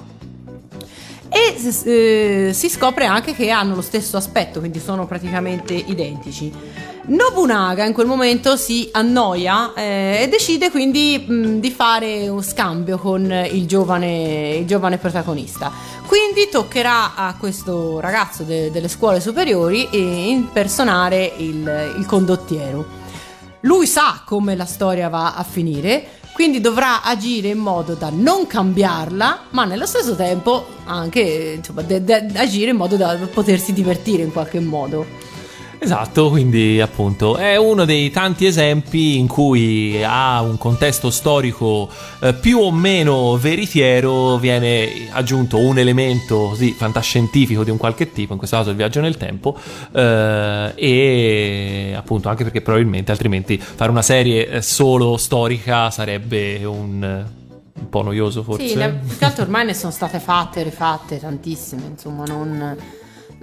[1.28, 6.93] E eh, si scopre anche che hanno lo stesso aspetto, quindi sono praticamente identici.
[7.06, 12.98] Nobunaga in quel momento si annoia eh, e decide quindi mh, di fare un scambio
[12.98, 15.70] con il giovane, il giovane protagonista.
[16.08, 22.86] Quindi toccherà a questo ragazzo de- delle scuole superiori eh, impersonare il, il condottiero.
[23.62, 28.48] Lui sa come la storia va a finire, quindi dovrà agire in modo da non
[28.48, 34.24] cambiarla, ma nello stesso tempo anche insomma, de- de- agire in modo da potersi divertire
[34.24, 35.32] in qualche modo.
[35.84, 41.90] Esatto, quindi appunto è uno dei tanti esempi in cui a un contesto storico
[42.22, 48.32] eh, più o meno veritiero viene aggiunto un elemento così fantascientifico di un qualche tipo,
[48.32, 49.58] in questo caso il viaggio nel tempo,
[49.92, 57.26] eh, e appunto anche perché probabilmente altrimenti fare una serie eh, solo storica sarebbe un
[57.76, 58.68] un po' noioso forse.
[58.70, 62.78] Sì, più che altro ormai ne sono state fatte e rifatte tantissime, insomma, non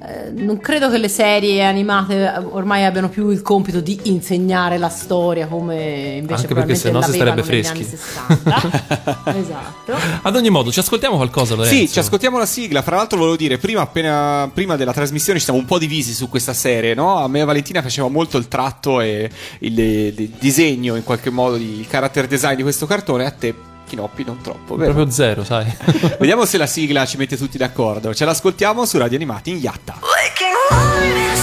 [0.02, 4.88] eh, non credo che le serie animate ormai abbiano più il compito di insegnare la
[4.88, 7.82] storia come invece Anche perché se no si starebbe freschi.
[7.82, 9.92] esatto.
[10.22, 11.76] Ad ogni modo, ci ascoltiamo qualcosa, Lorenzo?
[11.76, 12.80] Sì, ci ascoltiamo la sigla.
[12.80, 16.30] Fra l'altro volevo dire, prima, appena, prima della trasmissione ci siamo un po' divisi su
[16.30, 17.18] questa serie, no?
[17.18, 21.86] A me Valentina faceva molto il tratto e il, il disegno in qualche modo, il
[21.86, 23.54] character design di questo cartone, a te
[23.90, 24.92] Chinoppi non troppo, vero?
[24.92, 25.66] Proprio zero, sai.
[26.20, 28.14] Vediamo se la sigla ci mette tutti d'accordo.
[28.14, 29.98] Ce l'ascoltiamo su Radio Animati in Yatta.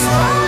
[0.07, 0.46] Share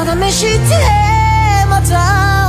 [0.00, 2.39] 定めして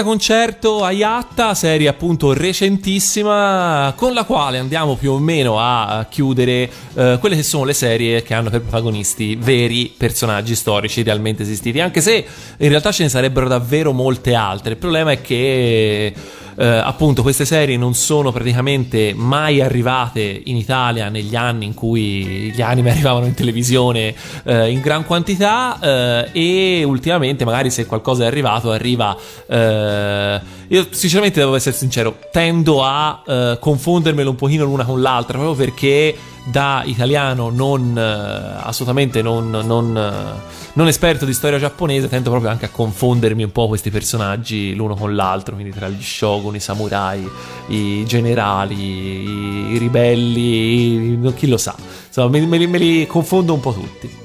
[0.00, 6.06] Nobunaga Concerto a Yatta, serie appunto recentissima, con la quale andiamo più o meno a
[6.08, 11.42] chiudere eh, quelle che sono le serie che hanno per protagonisti veri personaggi storici realmente
[11.42, 12.24] esistiti, anche se
[12.56, 14.72] in realtà ce ne sarebbero davvero molte altre.
[14.72, 16.12] Il problema è che
[16.60, 22.52] eh, appunto queste serie non sono praticamente mai arrivate in Italia negli anni in cui
[22.54, 28.24] gli anime arrivavano in televisione eh, in gran quantità eh, e ultimamente magari se qualcosa
[28.24, 34.64] è arrivato arriva eh, io sinceramente devo essere sincero tendo a eh, confondermelo un pochino
[34.64, 36.14] l'una con l'altra proprio perché
[36.44, 40.40] da italiano non eh, assolutamente non, non, eh,
[40.72, 44.94] non esperto di storia giapponese tendo proprio anche a confondermi un po' questi personaggi l'uno
[44.94, 47.28] con l'altro quindi tra gli shogun, i samurai
[47.68, 51.74] i generali, i, ribelli chi lo sa.
[52.06, 54.18] Insomma me, me me li confondo un po' tutti.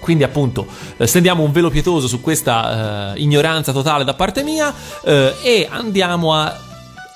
[0.00, 4.72] Quindi appunto eh, stendiamo un velo pietoso su questa eh, ignoranza totale da parte mia
[5.04, 6.67] eh, e andiamo a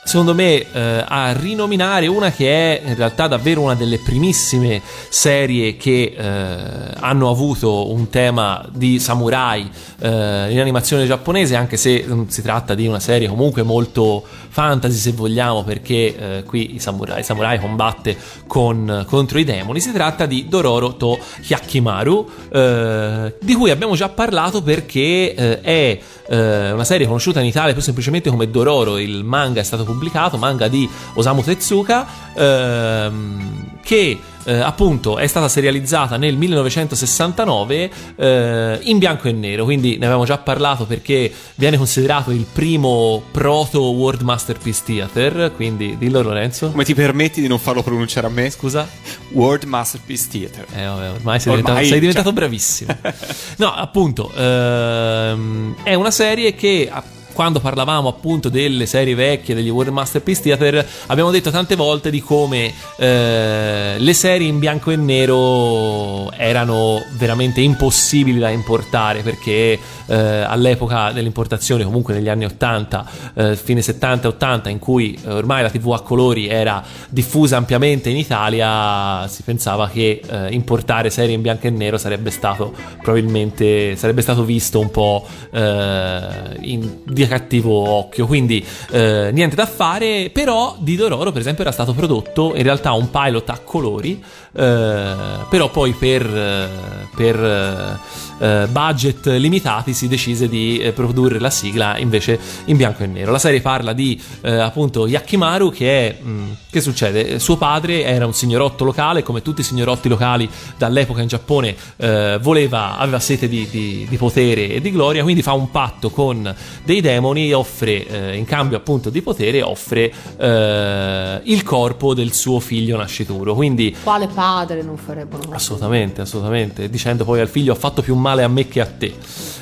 [0.04, 5.76] secondo me eh, a rinominare una che è in realtà davvero una delle primissime serie
[5.76, 9.70] che eh, hanno avuto un tema di samurai
[10.00, 14.96] eh, in animazione giapponese anche se mm, si tratta di una serie comunque molto fantasy
[14.96, 15.94] se vogliamo perché
[16.38, 18.16] eh, qui i samurai, il samurai combatte
[18.46, 19.80] con, contro i demoni.
[19.80, 25.98] Si tratta di Dororo to Hyakimaru eh, di cui abbiamo già parlato perché eh, è
[26.32, 30.38] eh, una serie conosciuta in Italia più semplicemente come Dororo, il manga è stato pubblicato,
[30.38, 38.98] manga di Osamu Tezuka, ehm, che eh, appunto è stata serializzata nel 1969 eh, in
[38.98, 44.22] bianco e nero, quindi ne avevamo già parlato perché viene considerato il primo proto World
[44.22, 46.70] Masterpiece Theater, quindi dillo Lorenzo.
[46.70, 48.50] Come ti permetti di non farlo pronunciare a me?
[48.50, 48.88] Scusa?
[49.30, 50.66] World Masterpiece Theater.
[50.74, 52.34] Eh, vabbè, ormai sei Ormai, diventato, sei diventato cioè.
[52.34, 52.96] bravissimo.
[53.62, 56.90] No, appunto, ehm, è una serie che.
[57.32, 62.20] Quando parlavamo appunto delle serie vecchie degli World Masterpiece Theater, abbiamo detto tante volte di
[62.20, 70.16] come eh, le serie in bianco e nero erano veramente impossibili da importare perché eh,
[70.16, 75.62] all'epoca dell'importazione, comunque negli anni 80, eh, fine 70 e 80, in cui eh, ormai
[75.62, 81.34] la TV a colori era diffusa ampiamente in Italia, si pensava che eh, importare serie
[81.34, 87.28] in bianco e nero sarebbe stato probabilmente sarebbe stato visto un po' eh, in- di
[87.28, 92.54] cattivo occhio, quindi eh, niente da fare, però di Dororo per esempio era stato prodotto
[92.54, 96.68] in realtà un pilot a colori, però poi per, eh,
[97.14, 98.00] per
[98.38, 103.32] eh, budget limitati si decise di eh, produrre la sigla invece in bianco e nero.
[103.32, 106.22] La serie parla di eh, appunto Yakimaru che è...
[106.22, 107.38] mh, che succede?
[107.38, 110.48] Suo padre era un signorotto locale, come tutti i signorotti locali
[110.78, 115.42] dall'epoca in Giappone, eh, voleva, aveva sete di, di- di potere e di gloria, quindi
[115.42, 120.12] fa un patto con dei demoni e offre, eh, in cambio appunto di potere, offre
[120.38, 123.54] eh, il corpo del suo figlio nascituro.
[123.54, 128.16] Quindi Quale padre non farebbero una Assolutamente, assolutamente, dicendo poi al figlio ho fatto più
[128.16, 129.14] male a me che a te.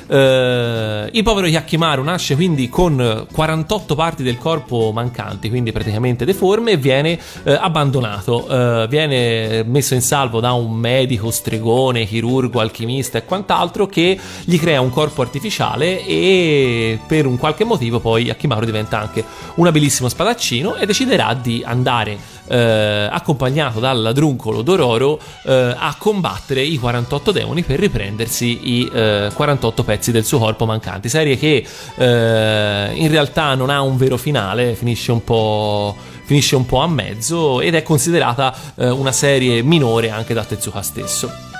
[0.07, 6.71] Eh, il povero Yakimaru nasce quindi con 48 parti del corpo mancanti, quindi praticamente deforme,
[6.71, 13.19] e viene eh, abbandonato, eh, viene messo in salvo da un medico, stregone, chirurgo, alchimista
[13.19, 18.65] e quant'altro che gli crea un corpo artificiale e per un qualche motivo poi Yakimaru
[18.65, 19.23] diventa anche
[19.55, 26.61] un abilissimo spadaccino e deciderà di andare eh, accompagnato dal ladruncolo Dororo eh, a combattere
[26.61, 31.07] i 48 demoni per riprendersi i eh, 48 pezzi del suo corpo mancanti.
[31.07, 35.95] Serie che eh, in realtà non ha un vero finale, finisce un po'.
[36.23, 40.81] Finisce un po' a mezzo ed è considerata eh, una serie minore anche da Tezuka
[40.81, 41.50] stesso.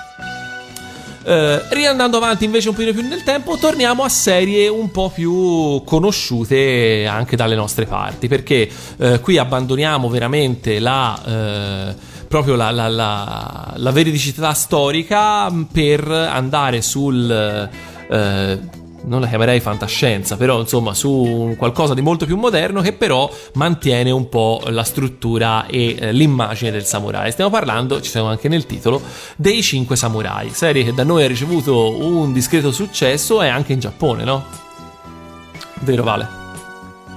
[1.24, 5.84] Eh, riandando avanti invece un pochino più nel tempo, torniamo a serie un po' più
[5.86, 11.22] conosciute anche dalle nostre parti, perché eh, qui abbandoniamo veramente la...
[11.26, 17.30] eh, proprio la, la- la- la veridicità storica per andare sul...
[18.10, 23.30] eh, non la chiamerei fantascienza, però insomma su qualcosa di molto più moderno che però
[23.54, 27.32] mantiene un po' la struttura e eh, l'immagine del samurai.
[27.32, 29.02] Stiamo parlando, ci siamo anche nel titolo,
[29.36, 33.80] dei Cinque Samurai, serie che da noi ha ricevuto un discreto successo e anche in
[33.80, 34.44] Giappone, no?
[35.80, 36.41] Vero Vale?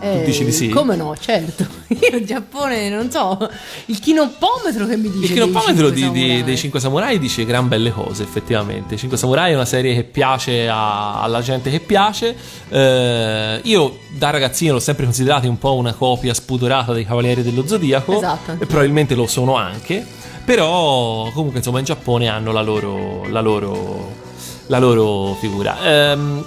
[0.04, 0.68] Eh, dici di sì?
[0.68, 1.66] Come no, certo.
[1.88, 3.48] Io in Giappone non so.
[3.86, 5.32] Il chinopometro che mi dice.
[5.32, 8.96] Il dei chinopometro cinque di- dei Cinque Samurai dice gran belle cose, effettivamente.
[8.96, 12.36] Cinque Samurai è una serie che piace a- alla gente che piace.
[12.68, 17.66] Eh, io da ragazzino l'ho sempre considerato un po' una copia spudorata dei Cavalieri dello
[17.66, 18.16] Zodiaco.
[18.16, 18.52] Esatto.
[18.58, 20.04] E probabilmente lo sono anche.
[20.44, 23.24] Però, comunque, insomma, in Giappone hanno la loro.
[23.28, 24.22] la loro.
[24.68, 25.76] la loro figura.
[25.84, 26.42] Ehm,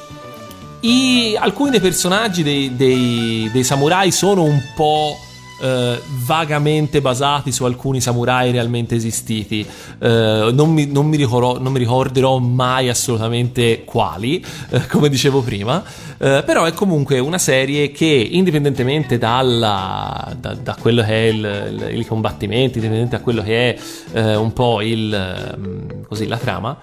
[0.81, 5.17] i- alcuni dei personaggi dei, dei- dei samurai sono un po'
[5.59, 9.65] eh, vagamente basati su alcuni samurai realmente esistiti.
[9.97, 15.41] Eh, non, mi, non mi ricordo- non mi ricorderò mai assolutamente quali, eh, come dicevo
[15.41, 15.83] prima.
[16.19, 21.79] Eh, però è comunque una serie che, indipendentemente dalla, da, da quello che è il,
[21.89, 23.79] il- i combattimenti, indipendentemente da quello che è
[24.13, 26.77] eh, un po' il, ehm, così, la trama,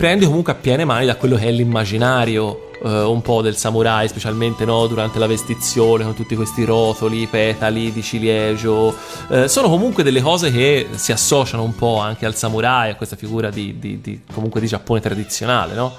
[0.00, 4.08] prende comunque a piene mani da quello che è l'immaginario eh, un po' del samurai,
[4.08, 8.96] specialmente no, durante la vestizione con tutti questi rotoli, petali di ciliegio.
[9.28, 13.14] Eh, sono comunque delle cose che si associano un po' anche al samurai, a questa
[13.14, 15.92] figura di, di- di- comunque di Giappone tradizionale, no?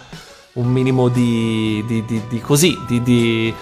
[0.54, 2.04] Un minimo di, di-
[2.42, 3.54] così, di.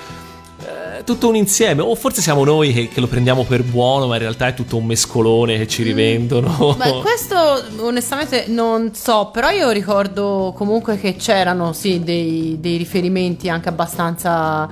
[0.98, 4.16] Eh, tutto un insieme, o forse siamo noi che, che lo prendiamo per buono, ma
[4.16, 6.76] in realtà è tutto un mescolone che ci rivendono.
[6.78, 13.50] Beh, questo onestamente non so, però io ricordo comunque che c'erano sì dei, dei riferimenti
[13.50, 14.70] anche abbastanza,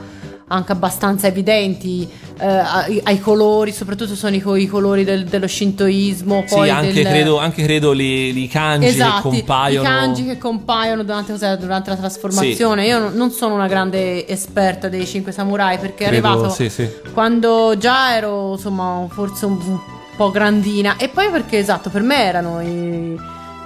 [0.49, 2.07] anche abbastanza evidenti
[2.39, 6.43] eh, ai, ai colori, soprattutto sono i, i colori del- dello shintoismo.
[6.47, 9.81] Sì, Poi anche, del- credo, anche credo li, li kanji Esatto, che compaiono.
[9.87, 12.85] i kanji che compaiono durante, cos'è, durante la trasformazione.
[12.85, 16.87] Io non- sono una grande esperta dei cinque samurai perché è arrivato sì, sì.
[17.13, 19.79] quando già ero insomma forse un, un
[20.15, 23.15] po' grandina e poi perché esatto per me erano i,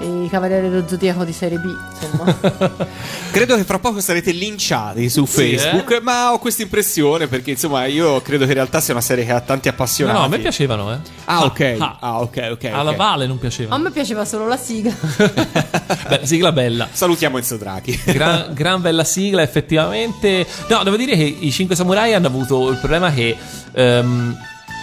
[0.02, 2.38] i cavalieri dello zodiaco di serie B insomma
[3.32, 7.86] Credo che fra poco sarete linciati su Sì, Facebook, ma ho questa impressione perché insomma
[7.86, 10.18] io credo che in realtà sia una serie che ha tanti No, appassionati.
[10.18, 10.97] no, a me piacevano, eh.
[11.26, 11.76] Ah, ok.
[11.80, 11.97] Ah.
[11.99, 12.64] Ah, ok, ok.
[12.66, 12.95] Alla ok.
[12.97, 13.78] Vale non a piaceva.
[13.78, 14.93] me piaceva solo la sigla
[16.10, 16.88] Beh, sigla bella.
[16.91, 17.99] Salutiamo Enzo Draghi.
[18.06, 20.45] Gran, gran bella sigla, effettivamente.
[20.68, 23.36] No, devo dire che i Cinque Samurai hanno avuto il problema che
[23.72, 24.38] ehm,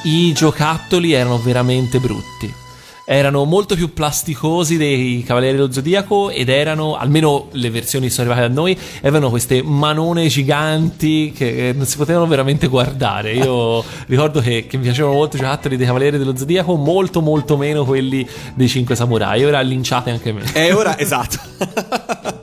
[0.04, 2.52] i giocattoli erano veramente brutti.
[3.10, 8.30] Erano molto più plasticosi dei Cavalieri dello Zodiaco ed erano, almeno le versioni che sono
[8.30, 13.32] arrivate a noi, avevano queste manone giganti che eh, non si potevano veramente guardare.
[13.32, 17.56] Io ricordo che, che mi piacevano molto i giocattoli dei Cavalieri dello Zodiaco, molto molto
[17.56, 19.42] meno quelli dei Cinque Samurai.
[19.42, 20.42] Ora linciate anche me.
[20.52, 22.36] E ora, esatto.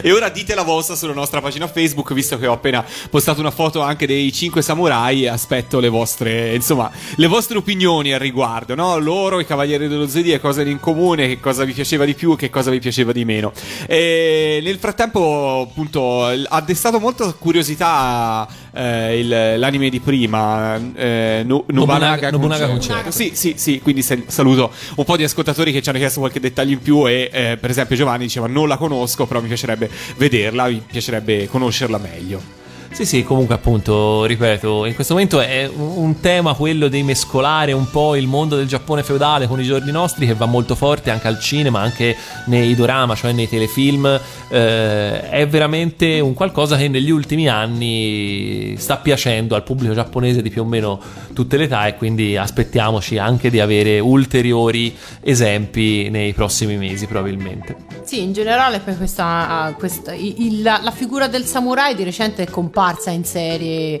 [0.00, 3.50] e ora dite la vostra sulla nostra pagina Facebook, visto che ho appena postato una
[3.50, 5.26] foto anche dei 5 samurai.
[5.26, 8.98] Aspetto le vostre, insomma, le vostre opinioni al riguardo, no?
[8.98, 12.50] Loro, i cavalieri dello Zodiaco, cosa in comune, che cosa vi piaceva di più, che
[12.50, 13.52] cosa vi piaceva di meno.
[13.86, 21.64] E nel frattempo, appunto, ha destato molta curiosità eh, il- l'anime di prima, eh, Nu-
[21.68, 23.10] Nobunaga, Nobunaga- Concerto.
[23.10, 26.40] Sì, sì, sì, quindi sal- saluto un po' di ascoltatori che ci hanno chiesto qualche
[26.40, 29.88] dettaglio in più e eh, per esempio Giovanni diceva non la conosco, però mi piacerebbe
[30.16, 32.62] vederla, mi piacerebbe conoscerla meglio.
[32.94, 37.90] Sì, sì, comunque appunto, ripeto, in questo momento è un, tema quello di mescolare un
[37.90, 41.26] po' il mondo del Giappone feudale con i giorni nostri che va molto forte anche
[41.26, 42.16] al cinema, anche
[42.46, 44.06] nei dorama, cioè nei telefilm.
[44.48, 50.50] Eh, è veramente un qualcosa che negli ultimi anni sta piacendo al pubblico giapponese di
[50.50, 51.00] più o meno
[51.32, 57.74] tutte le età e quindi aspettiamoci anche di avere ulteriori esempi nei prossimi mesi probabilmente.
[58.04, 62.44] Sì, in generale poi questa, questa- i- il- la, la figura del samurai di recente
[62.44, 64.00] è comparsa in serie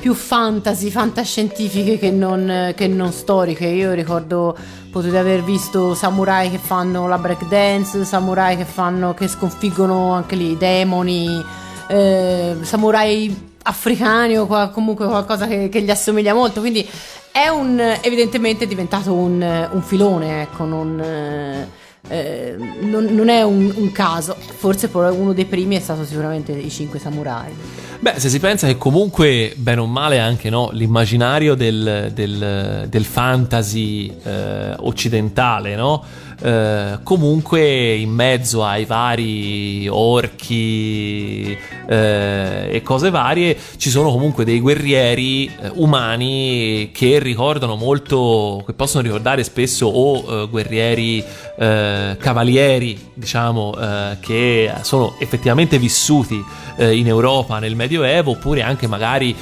[0.00, 3.66] più fantasy, fantascientifiche che non, che non storiche.
[3.66, 4.56] Io ricordo
[4.90, 10.52] potete aver visto samurai che fanno la breakdance, samurai che fanno che sconfiggono anche lì
[10.52, 11.44] i demoni,
[11.88, 16.60] eh, samurai africani o qua- comunque qualcosa che, che gli assomiglia molto.
[16.60, 16.88] Quindi
[17.30, 21.68] è un, evidentemente è diventato un, un filone, ecco, non, eh,
[22.08, 24.36] eh, non, non è un, un caso.
[24.38, 27.52] Forse uno dei primi è stato sicuramente i cinque samurai.
[27.98, 33.04] Beh, se si pensa che comunque, bene o male, anche no, l'immaginario del, del- del
[33.04, 36.04] fantasy eh, occidentale, no?
[36.38, 41.56] Eh, comunque in mezzo ai vari orchi
[41.88, 48.74] eh, e cose varie ci sono comunque dei guerrieri eh, umani che ricordano molto, che
[48.74, 51.24] possono ricordare spesso o eh, guerrieri
[51.58, 53.74] eh, cavalieri, diciamo,
[54.20, 56.42] che sono effettivamente vissuti
[56.78, 59.34] in Europa nel Medioevo, oppure anche magari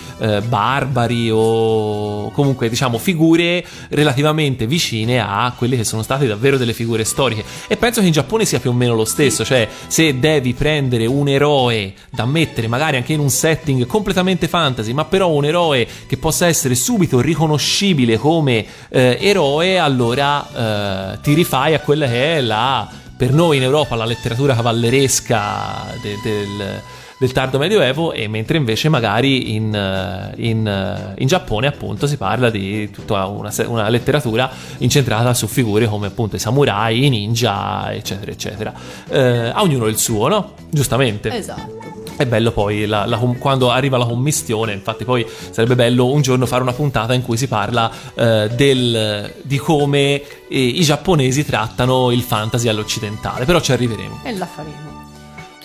[0.46, 6.83] barbari o comunque diciamo figure relativamente vicine a quelle che sono state davvero delle figure
[7.04, 7.44] storiche.
[7.66, 11.06] E penso che in Giappone sia più o meno lo stesso, cioè se devi prendere
[11.06, 15.86] un eroe da mettere magari anche in un setting completamente fantasy, ma però un eroe
[16.06, 22.36] che possa essere subito riconoscibile come eh, eroe, allora eh, ti rifai a quella che
[22.36, 26.82] è la per noi in Europa la letteratura cavalleresca de- del,
[27.24, 32.18] del tardo medioevo e mentre invece magari in, eh, in, eh, in Giappone appunto si
[32.18, 37.92] parla di tutta una, una letteratura incentrata su figure come appunto i samurai, i ninja
[37.94, 38.72] eccetera eccetera
[39.08, 40.52] Eh, a ognuno il suo no?
[40.70, 41.78] giustamente Esatto.
[42.16, 46.44] è bello poi la- la quando arriva la commistione, infatti poi sarebbe bello un giorno
[46.46, 50.22] fare una puntata in cui si parla eh, del- di come eh,
[50.58, 54.20] i giapponesi trattano il fantasy all'occidentale, però ci arriveremo.
[54.24, 54.92] E la faremo.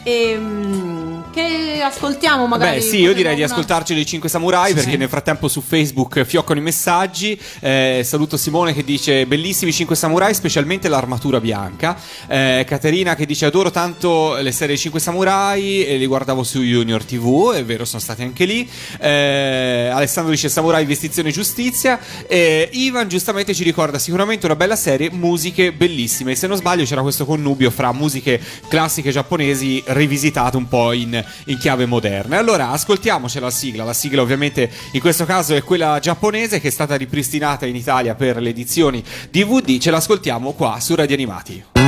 [0.03, 2.77] Ehm, che ascoltiamo magari?
[2.77, 6.23] Beh, sì, io direi di una- ascoltarci dei 5 Samurai perché nel frattempo su Facebook
[6.23, 7.39] fioccano i messaggi.
[7.59, 11.97] Eh, saluto Simone che dice bellissimi 5 Samurai, specialmente l'armatura bianca.
[12.27, 17.03] Eh, Caterina che dice adoro tanto le serie 5 Samurai e li guardavo su Junior
[17.03, 18.69] TV, è vero, sono stati anche lì.
[18.99, 21.99] Eh, Alessandro dice Samurai Vestizione e Giustizia.
[22.27, 26.35] E Ivan giustamente ci ricorda sicuramente una bella serie, musiche bellissime.
[26.35, 31.57] Se non sbaglio c'era questo connubio fra musiche classiche giapponesi rivisitate un po' in, in
[31.57, 32.37] chiave moderna.
[32.37, 33.83] Allora ascoltiamocela la sigla.
[33.83, 38.15] La sigla ovviamente in questo caso è quella giapponese che è stata ripristinata in Italia
[38.15, 39.77] per le edizioni DVD.
[39.79, 41.78] Ce l'ascoltiamo qua su Radio Animati.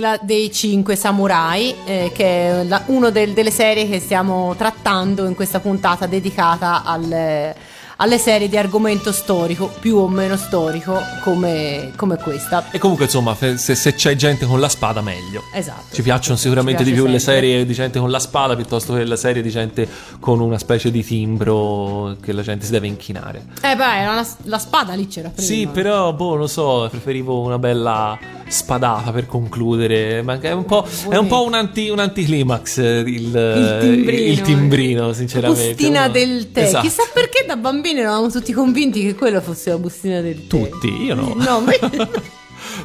[0.00, 5.34] Sigla dei Cinque Samurai, eh, che è la- una delle serie che stiamo trattando in
[5.34, 7.54] questa puntata dedicata al-
[8.02, 12.64] alle serie di argomento storico, più o meno storico, come, come questa.
[12.70, 15.42] E comunque, insomma, se, se c'è gente con la spada, meglio.
[15.52, 15.94] Esatto.
[15.94, 17.40] Ci piacciono Ci sicuramente di piace più le sempre.
[17.42, 19.86] serie di gente con la spada piuttosto che le serie di gente
[20.18, 23.44] con una specie di timbro che la gente si deve inchinare.
[23.60, 25.46] Eh beh, una- la spada lì c'era prima.
[25.46, 28.18] Sì, però, boh, non so, preferivo una bella
[28.50, 30.22] spadata per concludere.
[30.22, 34.32] Ma è un po', è un, po un, anti, un anticlimax eh, il, Il timbrino.
[34.32, 35.68] il timbrino, sinceramente.
[35.74, 36.62] Bustina Uno- del tè.
[36.62, 36.86] Esatto.
[36.86, 40.48] Chissà perché da bambini eravamo tutti convinti che quello fosse la bustina del tè.
[40.48, 41.34] Tutti, io no.
[41.36, 41.78] No, me-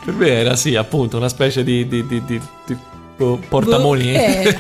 [0.04, 2.42] Per me era sì, appunto, una specie di, di, di, di-
[3.16, 4.58] portamonete.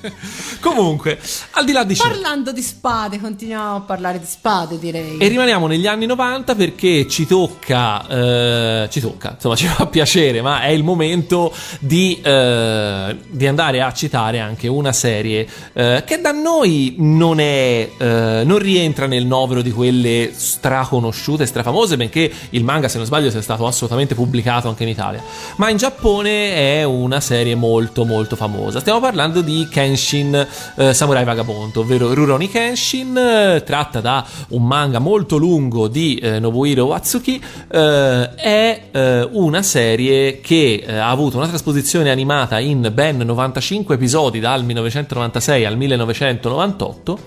[0.00, 0.12] Eh.
[0.60, 1.18] Comunque,
[1.52, 2.08] al di là di ciò.
[2.08, 5.18] Parlando di spade, continuiamo a parlare di spade, direi.
[5.18, 10.42] E rimaniamo negli anni 90 perché ci tocca, eh, ci tocca, insomma ci fa piacere,
[10.42, 16.20] ma è il momento di, eh, di andare a citare anche una serie eh, che
[16.20, 22.64] da noi non è, eh, non rientra nel novero di quelle straconosciute, strafamose, benché il
[22.64, 25.22] manga, se non sbaglio, sia stato assolutamente pubblicato anche in Italia.
[25.56, 28.80] Ma in Giappone è una serie molto molto famosa.
[28.80, 34.98] Stiamo parlando di Kenshin eh, Samurai Vagabondo, ovvero Rurouni Kenshin, eh, tratta da un manga
[34.98, 37.42] molto lungo di eh, Nobuhiro Watsuki.
[37.70, 43.94] eh, è eh, una serie che eh, ha avuto una trasposizione animata in ben 95
[43.94, 47.18] episodi dal 1996 al 1998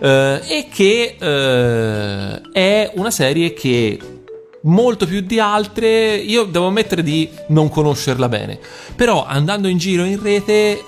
[0.00, 1.16] eh, e che
[2.52, 3.98] è una serie che
[4.66, 8.58] molto più di altre io devo ammettere di non conoscerla bene
[8.94, 10.82] però andando in giro in rete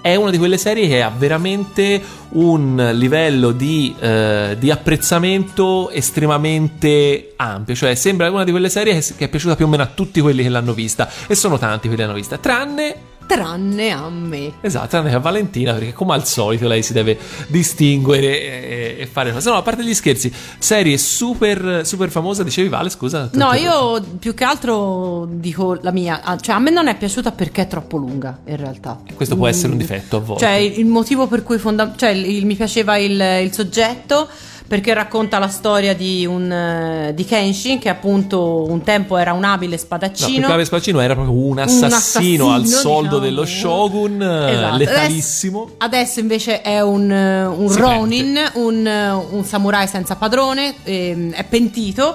[0.00, 2.00] è una di quelle serie che ha veramente
[2.30, 7.74] un livello di, eh, di apprezzamento estremamente ampio.
[7.74, 10.42] Cioè, sembra una di quelle serie che, è piaciuta più o meno a tutti quelli
[10.42, 11.08] che l'hanno vista.
[11.26, 12.38] E sono tanti quelli che l'hanno vista.
[12.38, 14.52] Tranne Tranne a me.
[14.60, 17.16] Esatto, tranne a Valentina, perché come al solito lei si deve
[17.46, 19.48] distinguere e, e fare cose.
[19.50, 23.30] No, a parte gli scherzi, serie super, super famosa, dicevi Vale, scusa.
[23.34, 26.20] No, io più che altro dico la mia.
[26.22, 29.00] Ah, Cioè, a me non è piaciuta perché è troppo lunga, in realtà.
[29.14, 29.78] Questo può essere un Mm.
[29.80, 30.44] difetto a volte.
[30.44, 33.12] Cioè, il motivo per cui fonda- cioè, il- mi piaceva il,
[33.44, 34.28] il soggetto
[34.70, 39.42] perché racconta la storia di, un, eh, di Kenshin che appunto un tempo era un
[39.42, 40.46] abile No, spadaccino.
[40.46, 43.18] Ave Spadaccino era proprio un assassino, al assassino, soldo diciamo.
[43.18, 44.76] dello shogun, eh, Esatto.
[44.76, 45.62] letalissimo.
[45.62, 51.42] Adesso, adesso invece è un, eh, un Ronin, un, un samurai senza padrone, ehm, è
[51.42, 52.14] pentito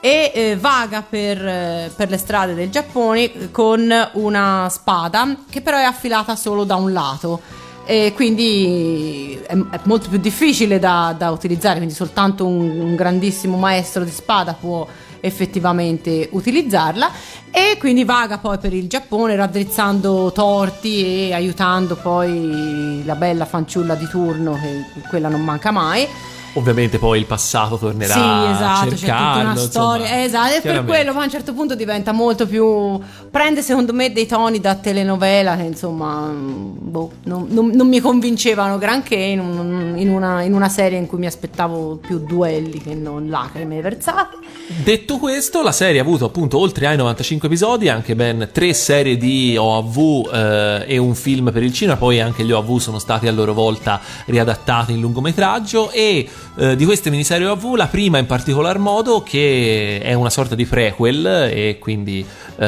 [0.00, 5.84] e eh, vaga per, per le strade del Giappone con una spada che però è
[5.84, 7.61] affilata solo da un lato.
[7.84, 13.56] E quindi è, è molto più difficile da, da utilizzare, quindi soltanto un, un grandissimo
[13.56, 14.86] maestro di spada può
[15.20, 17.10] effettivamente utilizzarla.
[17.50, 23.94] E quindi vaga poi per il Giappone raddrizzando torti e aiutando poi la bella fanciulla
[23.94, 26.06] di turno che quella non manca mai
[26.54, 30.22] Ovviamente poi il passato tornerà sì, a esatto, c'è tutta cercarlo, una insomma, storia.
[30.22, 33.00] esatto, e per quello poi a un certo punto diventa molto più.
[33.30, 38.00] prende secondo me dei toni da telenovela che insomma mm, boh, non, non- non mi
[38.00, 42.78] convincevano granché in, un- in una, in una serie in cui mi aspettavo più duelli
[42.82, 44.36] che non lacrime versate.
[44.84, 49.16] Detto questo, la serie ha avuto appunto oltre ai 95 episodi, anche ben tre serie
[49.16, 53.26] di OAV eh, e un film per il cinema, poi anche gli OAV sono stati
[53.26, 58.26] a loro volta riadattati in lungometraggio e eh, di queste miniserie OAV la prima in
[58.26, 62.24] particolar modo che è una sorta di prequel e quindi
[62.56, 62.66] eh,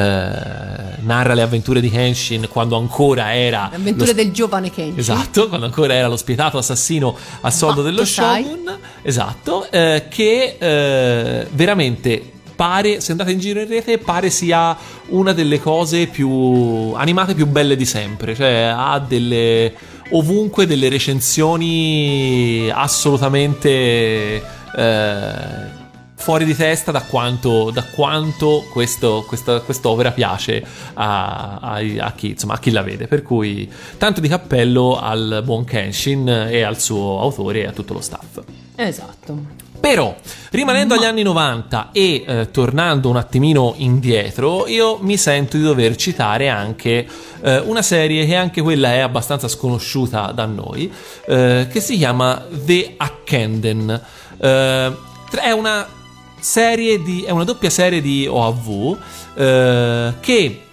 [0.99, 4.99] narra le avventure di Henshin quando ancora era Le avventure lo- del giovane Kenji.
[4.99, 8.05] Esatto, quando ancora era lo spietato assassino a soldo Fatto, dello.
[8.05, 8.77] Shogun.
[9.01, 14.75] Esatto, eh, che eh, veramente pare, se andate in giro in rete, pare sia
[15.07, 18.33] una delle cose più animate più belle di sempre.
[18.33, 19.73] Cioè, ha delle
[20.11, 24.41] ovunque delle recensioni assolutamente
[24.75, 25.83] eh,
[26.15, 32.29] fuori di testa da quanto, da quanto questo- questa, quest'opera piace a, a- a chi,
[32.29, 33.07] insomma, a chi la vede.
[33.07, 37.93] Per cui tanto di cappello al buon Kenshin e al suo autore e a tutto
[37.93, 38.41] lo staff.
[38.75, 39.63] Esatto.
[39.79, 40.15] Però,
[40.51, 45.95] rimanendo agli anni 90 e eh, tornando un attimino indietro, io mi sento di dover
[45.95, 47.07] citare anche
[47.41, 50.91] eh, una serie che anche quella è abbastanza sconosciuta da noi,
[51.27, 54.01] eh, che si chiama The Akkenden.
[54.37, 54.93] Eh,
[55.39, 55.87] è una
[56.39, 57.23] serie di.
[57.23, 58.97] è una doppia serie di OAV
[59.35, 60.64] eh, che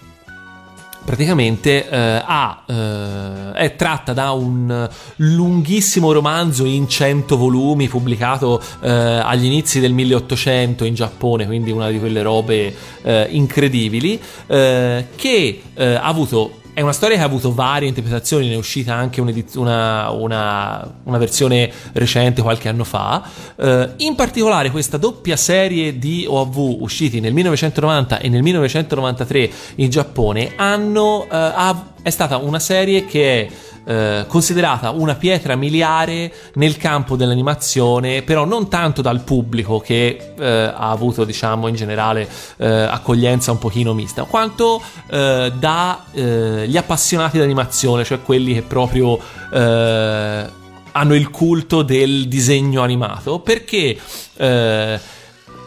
[1.03, 8.89] praticamente eh, ha, eh, è tratta da un lunghissimo romanzo in 100 volumi pubblicato eh,
[8.89, 15.61] agli inizi del 1800 in Giappone, quindi una di quelle robe eh, incredibili, eh, che
[15.73, 19.21] eh, ha avuto è una storia che ha avuto varie interpretazioni, ne è uscita anche
[19.21, 23.23] una, una- una versione recente qualche anno fa.
[23.55, 29.89] Eh, in particolare questa doppia serie di OAV usciti nel 1990 e nel 1993 in
[29.89, 33.49] Giappone hanno, eh, ha- è stata una serie che è
[33.85, 40.45] eh, considerata una pietra miliare nel campo dell'animazione, però non tanto dal pubblico che eh,
[40.45, 42.27] ha avuto, diciamo, in generale
[42.57, 49.17] eh, accoglienza un pochino mista, quanto eh, dagli appassionati d'animazione, cioè quelli che proprio
[49.51, 50.61] eh,
[50.95, 53.97] hanno il culto del disegno animato, perché
[54.35, 54.99] eh,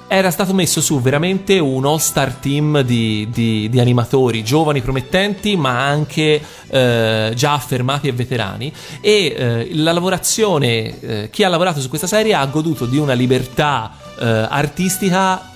[0.09, 5.85] era stato messo su veramente un all-star team di, di- di animatori giovani promettenti, ma
[5.85, 8.73] anche eh, già affermati e veterani.
[9.01, 13.15] E eh, la lavorazione, eh, chi ha lavorato su questa serie ha goduto di una
[13.15, 15.53] libertà eh, artistica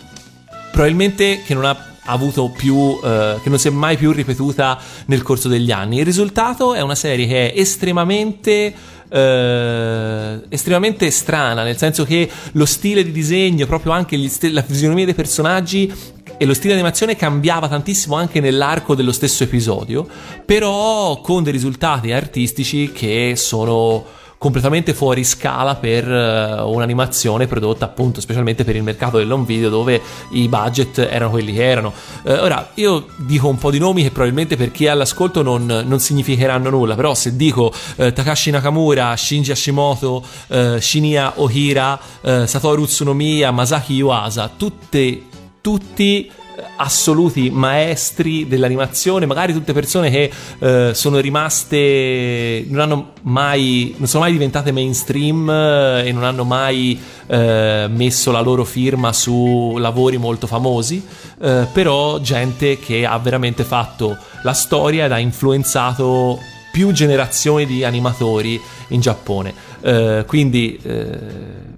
[0.70, 5.22] probabilmente che non ha avuto più eh, che non si è mai più ripetuta nel
[5.22, 8.74] corso degli anni il risultato è una serie che è estremamente
[9.11, 15.04] eh, estremamente strana nel senso che lo stile di disegno proprio anche st- la fisionomia
[15.04, 15.92] dei personaggi
[16.36, 20.06] e lo stile di animazione cambiava tantissimo anche nell'arco dello stesso episodio
[20.44, 28.22] però con dei risultati artistici che sono completamente fuori scala per eh, un'animazione prodotta appunto
[28.22, 31.93] specialmente per il mercato dell'home video dove i budget erano quelli che erano.
[32.22, 35.84] Eh, ora, io dico un po' di nomi che probabilmente per chi è all'ascolto non,
[35.84, 42.47] non significheranno nulla, però se dico eh, Takashi Nakamura, Shinji Hashimoto, eh, Shinya Ohira, eh,
[42.47, 45.22] Satoru Tsunomiya, Masaki Yuasa, tutte,
[45.61, 46.30] tutti
[46.76, 54.32] assoluti maestri dell'animazione, magari tutte persone che eh, sono rimaste, non mai, non sono mai
[54.32, 60.46] diventate mainstream eh, e non hanno mai eh, messo la loro firma su lavori molto
[60.46, 61.04] famosi,
[61.40, 66.38] eh, però gente che ha veramente fatto la storia ed ha influenzato
[66.72, 69.52] più generazioni di animatori in Giappone.
[69.82, 71.18] Eh, quindi eh,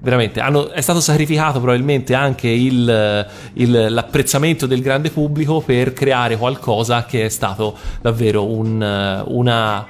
[0.01, 6.36] veramente hanno- è stato sacrificato probabilmente anche il- il- l'apprezzamento del grande pubblico per creare
[6.36, 9.86] qualcosa che è stato davvero un, eh, una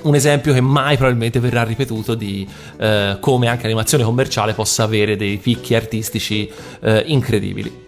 [0.00, 2.46] un esempio che mai probabilmente verrà ripetuto di
[2.78, 6.48] eh, come anche l'animazione commerciale possa avere dei picchi artistici
[6.80, 7.86] eh, incredibili.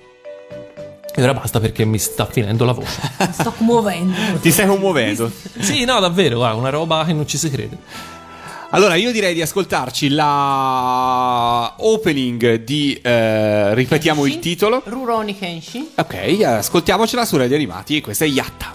[1.14, 3.00] E ora basta perché mi sta finendo la voce.
[3.18, 4.14] Mi sto commuovendo.
[4.40, 5.30] Ti stai commuovendo.
[5.58, 7.76] sì, no, davvero, guarda, una roba che non ci si crede.
[8.72, 12.96] Allora, io direi di ascoltarci la opening di.
[13.02, 14.50] eh, ripetiamo il Kenshin?
[14.52, 14.82] titolo.
[14.84, 15.88] Rurouni Kenshin.
[15.96, 17.96] Ok, ascoltiamocela su Radio Animati.
[17.96, 18.72] E questa è Yatta.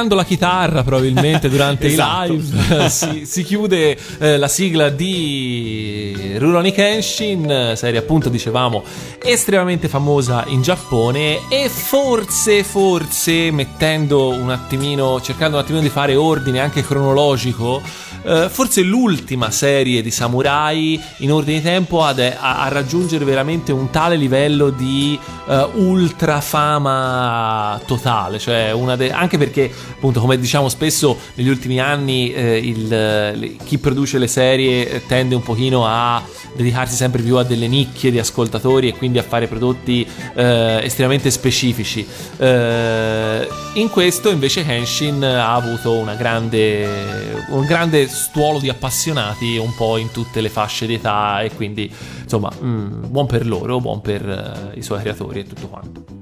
[0.00, 2.32] Spaccando la chitarra probabilmente durante Esatto.
[2.32, 8.82] i live si, si chiude eh, la sigla di Rurouni Kenshin, serie appunto dicevamo
[9.22, 16.14] estremamente famosa in Giappone e forse, forse mettendo un attimino, cercando un attimino di fare
[16.16, 17.82] ordine anche cronologico,
[18.30, 23.72] eh, forse l'ultima serie di samurai in ordine di tempo ad- a, a raggiungere veramente
[23.72, 25.18] un tale livello di
[25.48, 32.32] eh, ultra fama totale, cioè de- anche perché appunto come diciamo spesso negli ultimi anni
[32.32, 36.22] eh, il- le- chi produce le serie tende un pochino a
[36.56, 41.30] dedicarsi sempre più a delle nicchie di ascoltatori e quindi a fare prodotti eh, estremamente
[41.30, 42.06] specifici.
[42.38, 49.96] Eh, in questo invece Henshin ha avuto grande, un grande stuolo di appassionati un po'
[49.96, 51.90] in tutte le fasce di età e quindi
[52.22, 56.20] insomma mm, buon per loro, buon per eh, i suoi creatori e tutto quanto.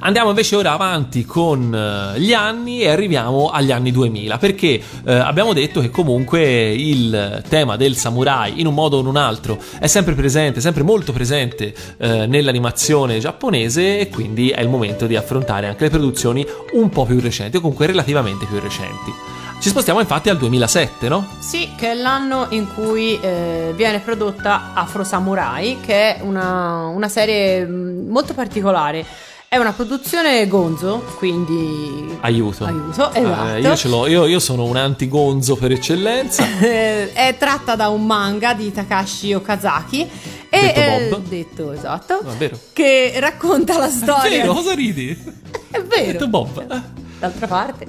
[0.00, 5.12] Andiamo invece ora avanti con eh, gli anni e arriviamo agli anni 2000 perché eh,
[5.12, 9.58] abbiamo detto che comunque il tema del samurai in un modo o in un altro
[9.78, 15.16] è sempre presente, sempre molto presente eh, nell'animazione giapponese e quindi è il momento di
[15.16, 19.12] affrontare anche le produzioni un po' più recenti o comunque relativamente più recenti.
[19.58, 21.26] Ci spostiamo infatti al 2007, no?
[21.38, 27.08] Sì, che è l'anno in cui eh, viene prodotta Afro Samurai, che è una, una
[27.08, 29.04] serie mh, molto particolare.
[29.48, 32.64] È una produzione gonzo, quindi Aiuto.
[32.64, 33.56] Aiuto, Eh, esatto.
[33.58, 36.44] io, ce l'ho, io, io sono un antigonzo per eccellenza.
[36.60, 40.08] Eh, è tratta da un manga di Takashi Okazaki
[40.48, 41.26] e Detto eh, Bob.
[41.26, 42.58] detto esatto No, è vero.
[42.72, 45.10] che racconta la storia Vero, cosa ridi?
[45.70, 46.64] è vero Detto Bob.
[46.70, 46.80] Eh.
[47.18, 47.84] d'altra parte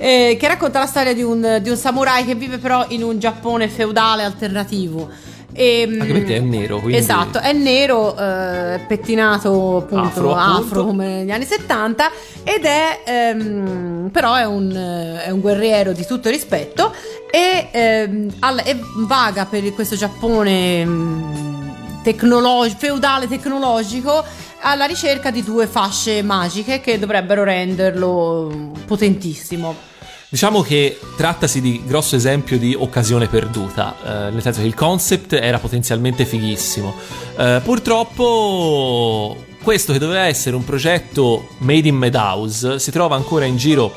[0.00, 3.18] eh, che racconta la storia di un, di un samurai che vive però in un
[3.18, 5.08] Giappone feudale alternativo
[5.52, 10.86] e, Anche perché è nero, quindi- esatto è nero eh, pettinato appunto Afro, afro, appunto.
[10.86, 12.10] come negli anni 70
[12.44, 16.94] ed è ehm, però è un, eh, è un guerriero di tutto rispetto
[17.30, 21.68] e, ehm, al- e vaga per questo Giappone mm,
[22.04, 24.24] tecnologi- feudale tecnologico
[24.62, 29.88] alla ricerca di due fasce magiche che dovrebbero renderlo potentissimo.
[30.30, 35.32] Diciamo che trattasi di grosso esempio di occasione perduta, eh, nel senso che il concept
[35.32, 36.94] era potenzialmente fighissimo.
[37.36, 43.56] Eh, purtroppo questo che doveva essere un progetto made in Madhouse si trova ancora in
[43.56, 43.92] giro,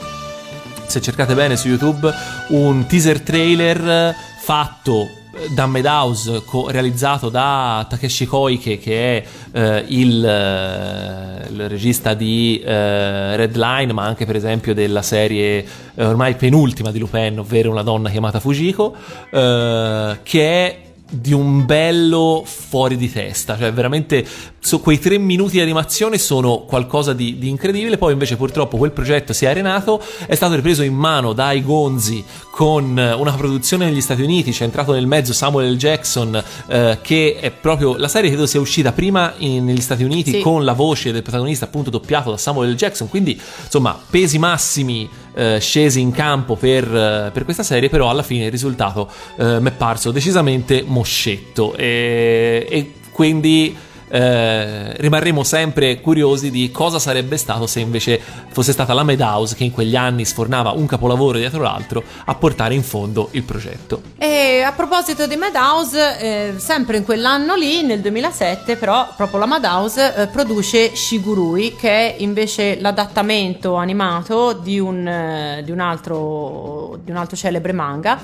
[0.87, 2.11] se cercate bene su YouTube,
[2.47, 10.25] un teaser trailer fatto da Madhouse, co- realizzato da Takeshi Koike, che è eh, il,
[10.25, 15.65] eh, il regista di eh, Red Line, ma anche per esempio della serie
[15.95, 18.95] eh, ormai penultima di Lupin, ovvero Una donna chiamata Fujiko,
[19.29, 20.79] eh, che è
[21.13, 24.25] di un bello fuori di testa, cioè veramente
[24.59, 28.91] su quei tre minuti di animazione sono qualcosa di, di incredibile, poi invece purtroppo quel
[28.91, 33.85] progetto si è arenato, è stato ripreso in mano dai Gonzi con eh, una produzione
[33.85, 35.77] negli Stati Uniti, c'è entrato nel mezzo Samuel L.
[35.77, 40.31] Jackson eh, che è proprio la serie credo sia uscita prima in- negli Stati Uniti
[40.31, 40.39] Sì.
[40.39, 42.75] con la voce del protagonista appunto doppiato da Samuel L.
[42.75, 48.09] Jackson, quindi insomma pesi massimi eh, scesi in campo per, eh, per questa serie, però
[48.09, 51.75] alla fine il risultato eh, mi è parso decisamente moscetto.
[51.75, 53.75] E, e quindi
[54.13, 59.63] eh, rimarremo sempre curiosi di cosa sarebbe stato se invece fosse stata la Madhouse che
[59.63, 64.03] in quegli anni sfornava un capolavoro dietro l'altro a portare in fondo il progetto.
[64.17, 69.47] E a proposito di Madhouse, eh, sempre in quell'anno lì, nel 2007, però proprio la
[69.47, 76.99] Madhouse eh, produce Shigurui, che è invece l'adattamento animato di un, eh, di un altro,
[77.03, 78.21] di un altro celebre manga.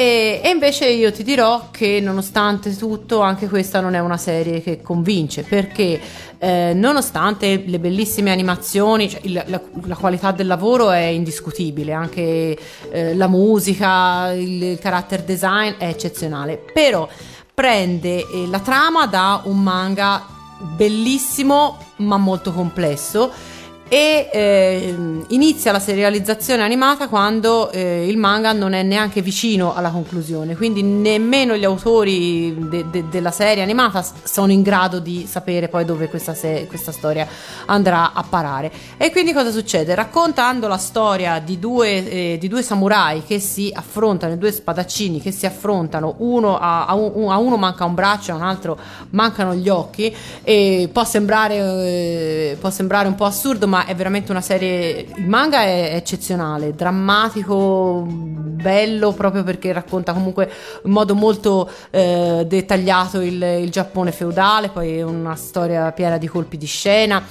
[0.00, 4.62] E, e invece io ti dirò che nonostante tutto anche questa non è una serie
[4.62, 6.00] che convince perché
[6.38, 12.58] eh, nonostante le bellissime animazioni cioè, il- la, la qualità del lavoro è indiscutibile anche
[12.90, 17.06] eh, la musica il, il character design è eccezionale però
[17.52, 20.24] prende eh, la trama da un manga
[20.76, 23.30] bellissimo ma molto complesso
[23.92, 29.90] e ehm, inizia la serializzazione animata quando eh, il manga non è neanche vicino alla
[29.90, 35.66] conclusione, quindi nemmeno gli autori de- de- della serie animata sono in grado di sapere
[35.66, 37.26] poi dove questa, se- questa storia
[37.66, 38.70] andrà a parare.
[38.96, 39.92] E quindi cosa succede?
[39.96, 45.32] Raccontando la storia di due, eh, di due samurai che si affrontano, due spadaccini che
[45.32, 48.78] si affrontano, uno a, a un- a uno manca un braccio, a un altro
[49.10, 50.14] mancano gli occhi,
[50.44, 55.06] e può sembrare, eh, può sembrare un po' assurdo, ma è veramente una serie.
[55.16, 60.50] Il manga è eccezionale, drammatico, bello proprio perché racconta comunque
[60.84, 66.26] in modo molto eh, dettagliato il, il Giappone feudale, poi è una storia piena di
[66.28, 67.22] colpi di scena.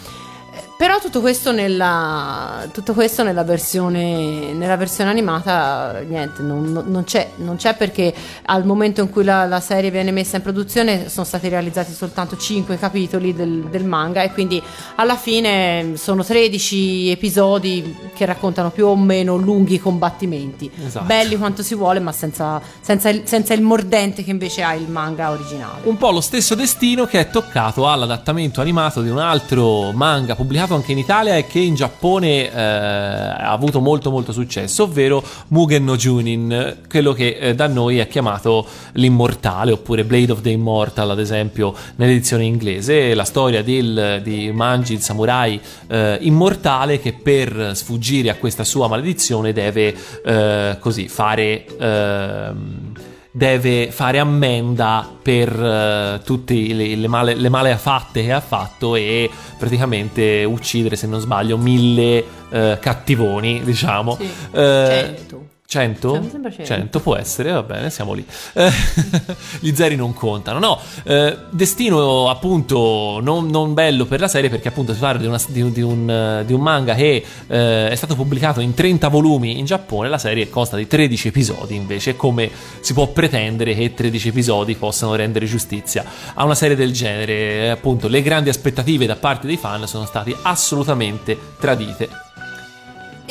[0.79, 7.03] Però tutto questo nella, tutto questo nella, versione, nella versione animata, niente, non, non- non
[7.03, 8.13] c'è, non c'è perché
[8.45, 12.37] al momento in cui la, la serie viene messa in produzione sono stati realizzati soltanto
[12.37, 14.63] 5 capitoli del, del manga e quindi
[14.95, 21.03] alla fine sono 13 episodi che raccontano più o meno lunghi combattimenti, Esatto.
[21.05, 24.87] belli quanto si vuole ma senza, senza il, senza il mordente che invece ha il
[24.89, 25.81] manga originale.
[25.83, 30.67] Un po' lo stesso destino che è toccato all'adattamento animato di un altro manga pubblicato
[30.75, 35.83] anche in Italia e che in Giappone eh, ha avuto molto molto successo, ovvero Mugen
[35.83, 41.11] no Junin, quello che eh, da noi è chiamato l'immortale oppure Blade of the Immortal
[41.11, 47.71] ad esempio nell'edizione inglese, la storia del, di Manji il samurai eh, immortale che per
[47.73, 53.08] sfuggire a questa sua maledizione deve eh, così fare...
[53.31, 58.95] deve fare ammenda per eh, tutte le, le male, le male fatte che ha fatto
[58.95, 64.15] e praticamente uccidere, se non sbaglio, mille eh, cattivoni, diciamo.
[64.15, 64.29] Sì.
[64.53, 65.48] Cento.
[65.71, 66.09] 100?
[66.09, 66.99] Cioè, mi sembra cento.
[66.99, 68.25] può essere, va bene, siamo lì.
[68.53, 68.71] Eh,
[69.61, 70.57] gli zeri non contano.
[70.57, 75.27] No, eh, destino appunto non, non bello per la serie perché appunto si parla di,
[75.27, 78.73] una- di un- di un, eh, di un manga che eh, è stato pubblicato in
[78.73, 82.49] 30 volumi in Giappone, la serie consta di 13 episodi invece, come
[82.79, 86.03] si può pretendere che 13 episodi possano rendere giustizia
[86.33, 87.69] a una serie del genere?
[87.69, 92.09] Appunto, le grandi aspettative da parte dei fan sono state assolutamente tradite.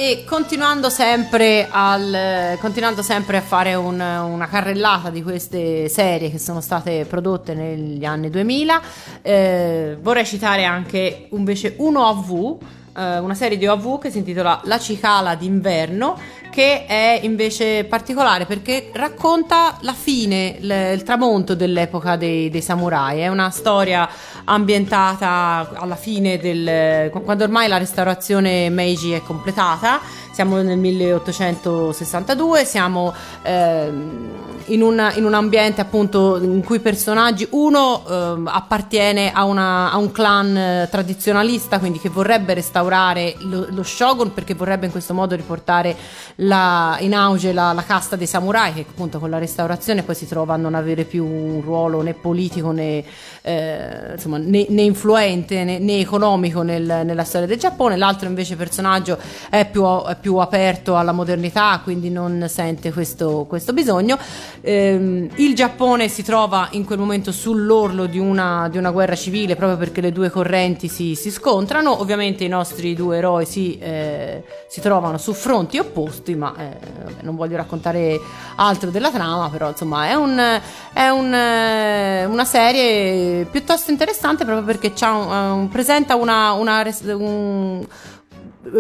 [0.00, 6.38] E continuando sempre, al, continuando sempre a fare un- una carrellata di queste serie che
[6.38, 8.80] sono state prodotte negli anni 2000,
[9.22, 12.58] eh, vorrei citare anche invece un OV,
[12.96, 16.16] eh, una serie di OV che si intitola La cicala d'inverno,
[16.50, 23.20] che è invece particolare perché racconta la fine, il, il tramonto dell'epoca dei, dei samurai.
[23.20, 24.08] È una storia
[24.44, 27.10] ambientata alla fine del.
[27.10, 30.00] quando ormai la restaurazione Meiji è completata.
[30.32, 34.28] Siamo nel 1862, siamo ehm,
[34.66, 39.90] in, una- in un ambiente appunto in cui i personaggi, uno ehm, appartiene a, una-
[39.90, 44.92] a un clan eh, tradizionalista, quindi che vorrebbe restaurare lo, lo shogun perché vorrebbe in
[44.92, 45.96] questo modo riportare
[46.40, 50.26] la- in auge la, la casta dei samurai che appunto con la restaurazione poi si
[50.28, 53.02] trova a non avere più un ruolo né politico né,
[53.42, 57.96] eh, insomma, né, né influente né, né economico nel- nella storia del Giappone.
[57.96, 59.18] L'altro invece personaggio
[59.50, 64.16] è più, è più aperto alla modernità, quindi non sente questo, questo bisogno.
[64.60, 69.56] Ehm, il Giappone si trova in quel momento sull'orlo di una, di una guerra civile
[69.56, 72.00] proprio perché le due correnti si, si scontrano.
[72.00, 76.76] Ovviamente i nostri due eroi si, eh, si trovano su fronti opposti, ma eh,
[77.22, 78.18] non voglio raccontare
[78.56, 80.60] altro della trama, però insomma è, un,
[80.92, 86.82] è un, eh, una serie piuttosto interessante proprio perché c'ha un- presenta una, una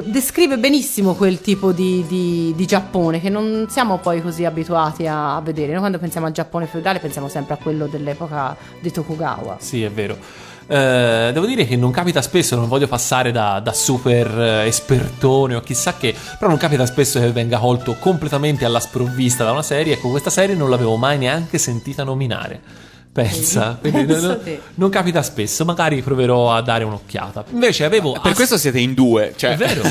[0.04, 5.36] descrive benissimo quel tipo di, di- di Giappone che non siamo poi così abituati a,
[5.36, 5.70] a vedere.
[5.70, 9.56] Noi quando pensiamo al Giappone feudale pensiamo sempre a quello dell'epoca di Tokugawa.
[9.60, 10.16] Sì, è vero.
[10.70, 15.54] Eh, devo dire che non capita spesso, non voglio passare da, da super eh, espertone
[15.54, 19.62] o chissà che, però non capita spesso che venga colto completamente alla sprovvista da una
[19.62, 19.94] serie.
[19.94, 22.87] Ecco, questa serie non l'avevo mai neanche sentita nominare.
[23.18, 24.40] Pensa, quindi non,
[24.74, 27.46] non capita spesso, magari proverò a dare un'occhiata.
[27.50, 29.34] Invece avevo Per ass- questo siete in due.
[29.36, 29.54] Cioè.
[29.54, 29.82] È vero,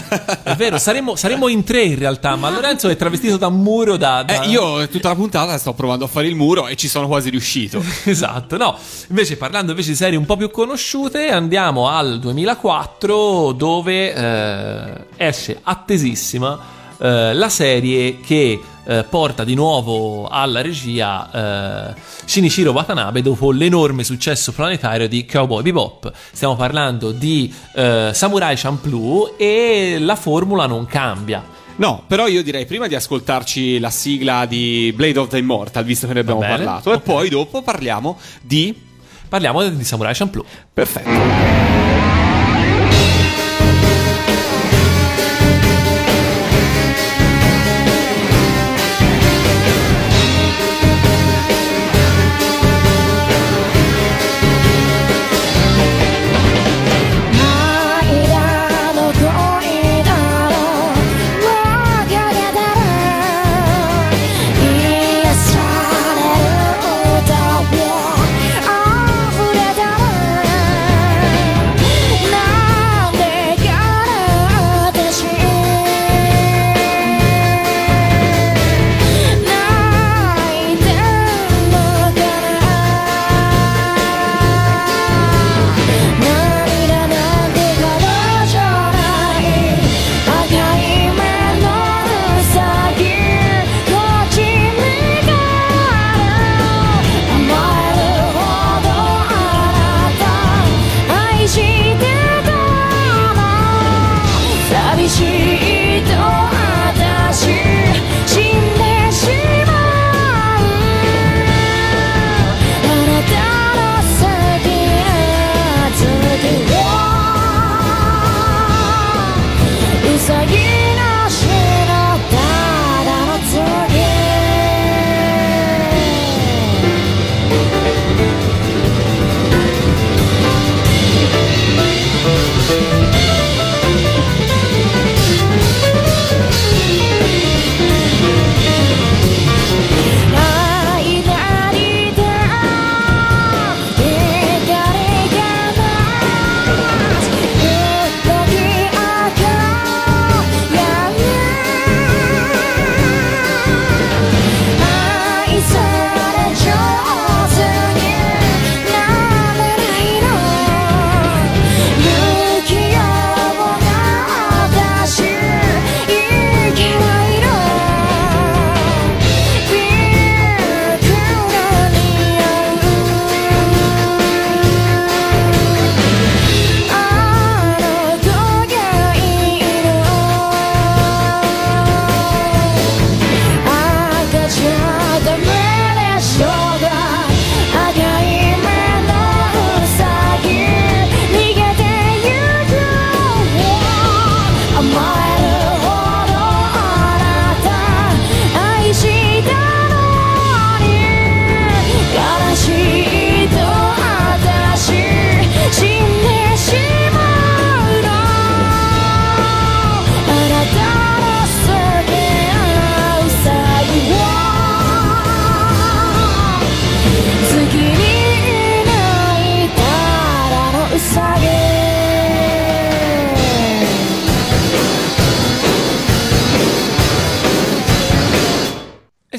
[0.43, 3.97] è vero, saremmo, saremmo in tre in realtà, ma Lorenzo è travestito da un muro
[3.97, 4.23] da...
[4.23, 7.07] da- Eh, io tutta la puntata sto provando a fare il muro e ci sono
[7.07, 7.83] quasi riuscito.
[8.05, 8.77] Esatto, no.
[9.09, 15.59] Invece parlando invece di serie un po' più conosciute, andiamo al 2004 dove eh, esce
[15.61, 23.51] attesissima eh, la serie che eh, porta di nuovo alla regia eh, Shinichiro Watanabe dopo
[23.51, 26.11] l'enorme successo planetario di Cowboy Bebop.
[26.31, 31.55] Stiamo parlando di eh, Samurai Champloo e la formula non cambia.
[31.75, 36.07] No, però io direi prima di ascoltarci la sigla di Blade of the Immortal, visto
[36.07, 36.55] che ne abbiamo bene.
[36.55, 38.85] parlato, e poi dopo parliamo di.
[39.29, 40.45] Parliamo di Samurai Champloo.
[40.73, 41.66] Perfetto.「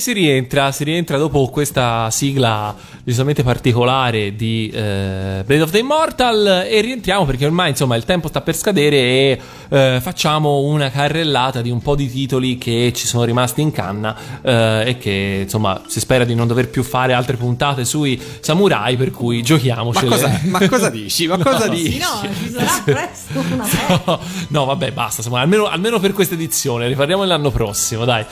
[0.08, 2.74] si rientra, si rientra dopo questa sigla
[3.04, 8.28] decisamente particolare di eh, Blade of the Immortal e rientriamo perché ormai insomma il tempo
[8.28, 13.06] sta per scadere e eh, facciamo una carrellata di un po' di titoli che ci
[13.06, 17.12] sono rimasti in canna eh, e che insomma si spera di non dover più fare
[17.12, 20.08] altre puntate sui samurai per cui Ma giochiamocele.
[20.08, 21.26] cosa, ma cosa dici?
[21.26, 21.74] Ma cosa No.
[21.74, 21.98] dici?
[21.98, 23.66] No, ci sarà presto una.
[24.08, 25.20] No, no, vabbè, basta.
[25.20, 26.86] Insomma, almeno, almeno per questa edizione.
[26.88, 28.24] Riparliamo l'anno prossimo, dai.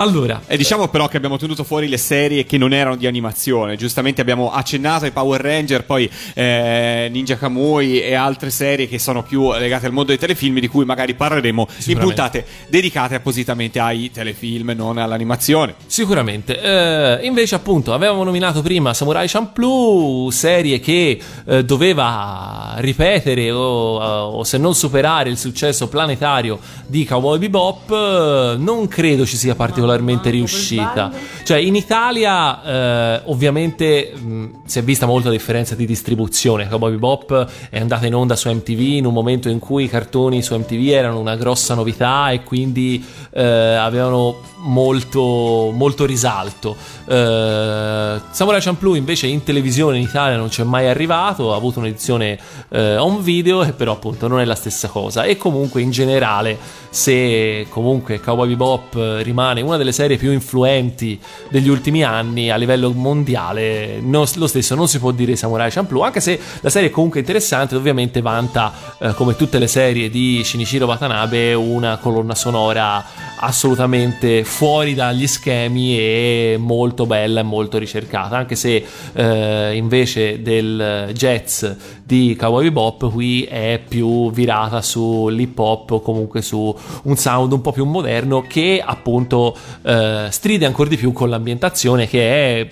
[0.00, 3.76] Allora, E diciamo però che abbiamo tenuto fuori le serie che non erano di animazione.
[3.76, 9.24] Giustamente abbiamo accennato ai Power Ranger, poi eh, Ninja Kamui e altre serie che sono
[9.24, 14.10] più legate al mondo dei telefilm, di cui magari parleremo in puntate dedicate appositamente ai
[14.12, 15.74] telefilm, non all'animazione.
[15.86, 16.60] sicuramente.
[16.60, 24.44] Eh, invece, appunto, avevamo nominato prima Samurai Champloo, serie che eh, doveva ripetere o, o
[24.44, 27.90] se non superare il successo planetario di Cowboy Bebop.
[27.90, 29.56] Eh, non credo ci sia
[29.88, 31.10] particolarmente riuscita.
[31.42, 36.68] Cioè, in Italia, eh, ovviamente, mh, si è vista molta differenza di distribuzione.
[36.68, 40.42] Cowboy Bebop è andata in onda su MTV in un momento in cui i cartoni
[40.42, 46.76] su MTV erano una grossa novità e quindi eh, avevano molto, molto risalto.
[47.06, 52.38] Eh, Samurai Champloo invece in televisione in Italia non c'è mai arrivato, ha avuto un'edizione
[52.68, 55.22] eh, home video, però appunto non è la stessa cosa.
[55.22, 56.58] E comunque in generale,
[56.90, 61.18] se comunque Cowboy Bebop eh, rimane una delle serie più influenti
[61.48, 65.70] degli ultimi anni a livello mondiale, no- lo stesso non si può dire di Samurai
[65.70, 70.10] Champloo, anche se la serie è comunque interessante, ovviamente vanta, eh, come tutte le serie
[70.10, 73.02] di Shinichiro Watanabe, una colonna sonora
[73.40, 81.10] assolutamente fuori dagli schemi e molto bella e molto ricercata, anche se eh, invece del
[81.12, 81.64] jazz
[82.08, 87.60] di Cowboy Bebop qui è più virata sull'hip hop o comunque su un sound un
[87.60, 92.68] po' più moderno che appunto eh, stride ancora di più con l'ambientazione che è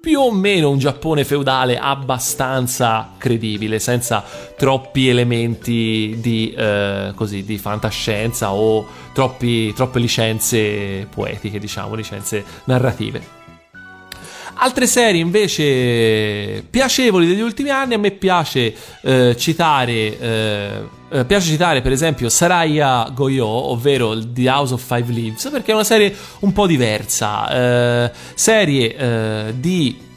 [0.00, 4.24] più o meno un Giappone feudale abbastanza credibile, senza
[4.56, 13.39] troppi elementi di, eh, così, di fantascienza o troppi- troppe licenze poetiche, diciamo, licenze narrative.
[14.62, 20.18] Altre serie invece piacevoli degli ultimi anni, a me piace eh, citare.
[20.18, 25.72] eh, eh, piace citare per esempio Saraya Goyo, ovvero The House of Five Leaves, perché
[25.72, 28.04] è una serie un po' diversa.
[28.04, 30.08] eh, serie eh, di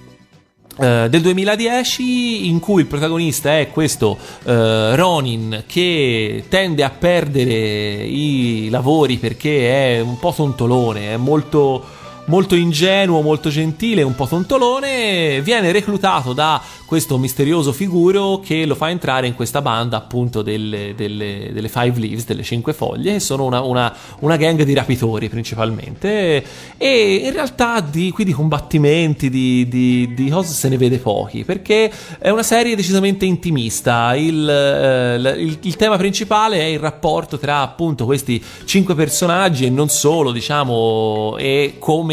[0.78, 8.04] eh, del 2010 in cui il protagonista è questo eh, Ronin che tende a perdere
[8.04, 14.28] i lavori perché è un po' tontolone, è molto molto ingenuo, molto gentile, un po'
[14.28, 20.42] tontolone, viene reclutato da questo misterioso figuro che lo fa entrare in questa banda appunto
[20.42, 24.74] delle, delle- delle Five Leaves, delle cinque foglie, che sono una, una- una gang di
[24.74, 26.44] rapitori principalmente.
[26.78, 31.44] E in realtà di, qui di combattimenti, di, di- di cose se ne vede pochi,
[31.44, 37.38] perché è una serie decisamente intimista, il, eh, il- il tema principale è il rapporto
[37.38, 42.12] tra appunto questi cinque personaggi e non solo, diciamo, e come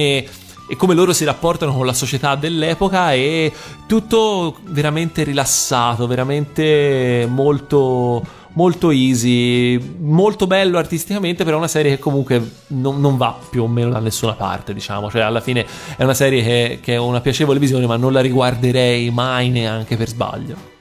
[0.71, 3.53] e come loro si rapportano con la società dell'epoca e
[3.87, 12.51] tutto veramente rilassato, veramente molto molto easy, molto bello artisticamente, però una serie che comunque
[12.69, 15.67] non, non va più o meno da nessuna parte, diciamo, cioè alla fine
[15.97, 19.97] è una serie che, che è una piacevole visione, ma non la riguarderei mai neanche
[19.97, 20.79] per sbaglio.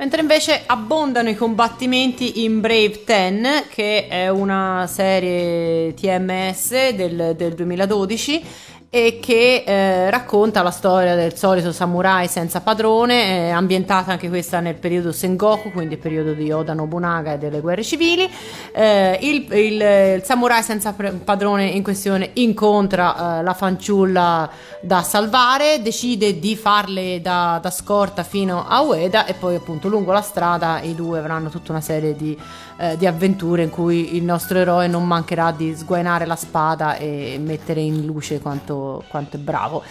[0.00, 7.52] Mentre invece abbondano i combattimenti in Brave 10, che è una serie TMS del, del
[7.52, 8.42] 2012
[8.92, 14.58] e che eh, racconta la storia del solito samurai senza padrone, è ambientata anche questa
[14.58, 18.28] nel periodo Sengoku, quindi il periodo di Oda Nobunaga e delle guerre civili.
[18.72, 24.50] Eh, il, il- il samurai senza padrone in questione incontra eh, la fanciulla
[24.80, 30.10] da salvare, decide di farle da, da scorta fino a Ueda e poi appunto lungo
[30.10, 32.36] la strada i due avranno tutta una serie di,
[32.80, 37.38] eh, di avventure in cui il nostro eroe non mancherà di sguainare la spada e
[37.38, 39.82] mettere in luce quanto, quanto è bravo.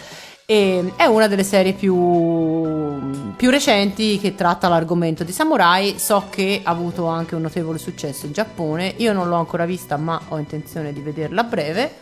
[0.44, 1.94] E è una delle serie più,
[3.36, 5.94] più recenti che tratta l'argomento di samurai.
[5.98, 8.94] So che ha avuto anche un notevole successo in Giappone.
[8.96, 11.92] Io non l'ho ancora vista, ma ho intenzione di vederla a breve.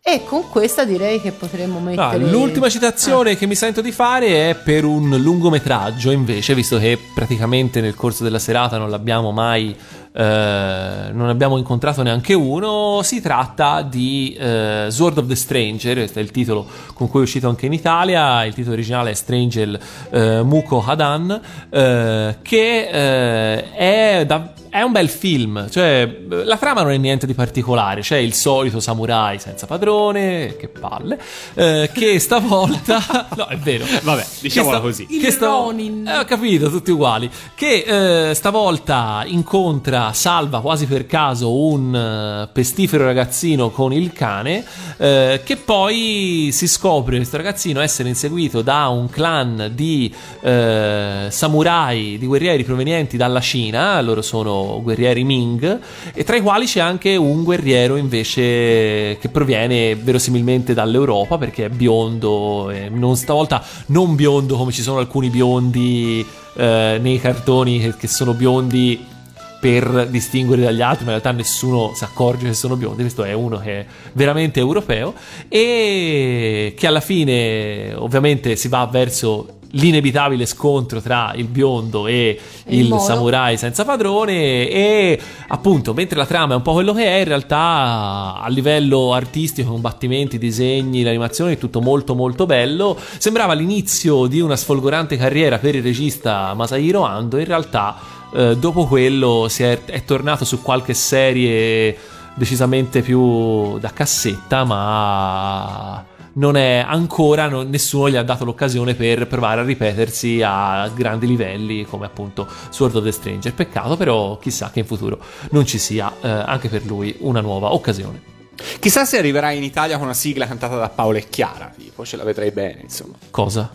[0.00, 2.18] E con questa direi che potremmo Ah, mettere.
[2.30, 7.80] l'ultima citazione che mi sento di fare è per un lungometraggio, invece, visto che praticamente
[7.80, 9.74] nel corso della serata non l'abbiamo mai
[10.18, 13.02] eh, non abbiamo incontrato neanche uno.
[13.04, 17.22] Si tratta di eh, Sword of the Stranger, questo è il titolo con cui è
[17.22, 18.44] uscito anche in Italia.
[18.44, 19.78] Il titolo originale è Stranger
[20.10, 21.40] eh, Muko Hadan,
[21.70, 27.26] eh, che eh, è da- è un bel film, cioè la trama non è niente
[27.26, 31.18] di particolare, c'è il solito samurai senza padrone, che palle,
[31.54, 33.02] eh, che stavolta...
[33.34, 33.86] no, è vero.
[34.02, 35.06] Vabbè, diciamola Che così.
[35.06, 36.06] Che sta- Ronin.
[36.06, 37.30] Eh, ho capito, tutti uguali.
[37.54, 44.64] Che eh, stavolta incontra, salva quasi per caso un eh, pestifero ragazzino con il cane,
[44.96, 52.18] eh, che poi si scopre questo ragazzino essere inseguito da un clan di eh, samurai,
[52.18, 55.80] di guerrieri provenienti dalla Cina, loro sono guerrieri Ming,
[56.12, 61.68] e tra i quali c'è anche un guerriero invece che proviene verosimilmente dall'Europa perché è
[61.68, 66.24] biondo, e non stavolta non biondo come ci sono alcuni biondi
[66.56, 69.16] eh, nei cartoni che, che sono biondi
[69.60, 73.02] per distinguere dagli altri, ma in realtà nessuno si accorge che sono biondi.
[73.02, 75.14] Questo è uno che è veramente europeo
[75.48, 82.86] e che alla fine, ovviamente, si va verso l'inevitabile scontro tra il biondo e il
[82.88, 87.18] il samurai senza padrone e appunto mentre la trama è un po' quello che è
[87.18, 94.26] in realtà a livello artistico combattimenti, disegni, l'animazione è tutto molto molto bello sembrava l'inizio
[94.26, 97.96] di una sfolgorante carriera per il regista Masahiro Ando in realtà
[98.32, 101.96] eh, dopo quello si è, è tornato su qualche serie
[102.34, 109.26] decisamente più da cassetta ma non è ancora non- nessuno gli ha dato l'occasione per
[109.26, 114.70] provare a ripetersi a grandi livelli come appunto Sword of the Stranger peccato però chissà
[114.70, 115.18] che in futuro
[115.50, 118.36] non ci sia eh, anche per lui una nuova occasione
[118.80, 122.16] Chissà se arriverà in Italia con una sigla cantata da Paolo e Chiara, tipo, ce
[122.16, 123.14] la vedrei bene, insomma.
[123.30, 123.70] cosa?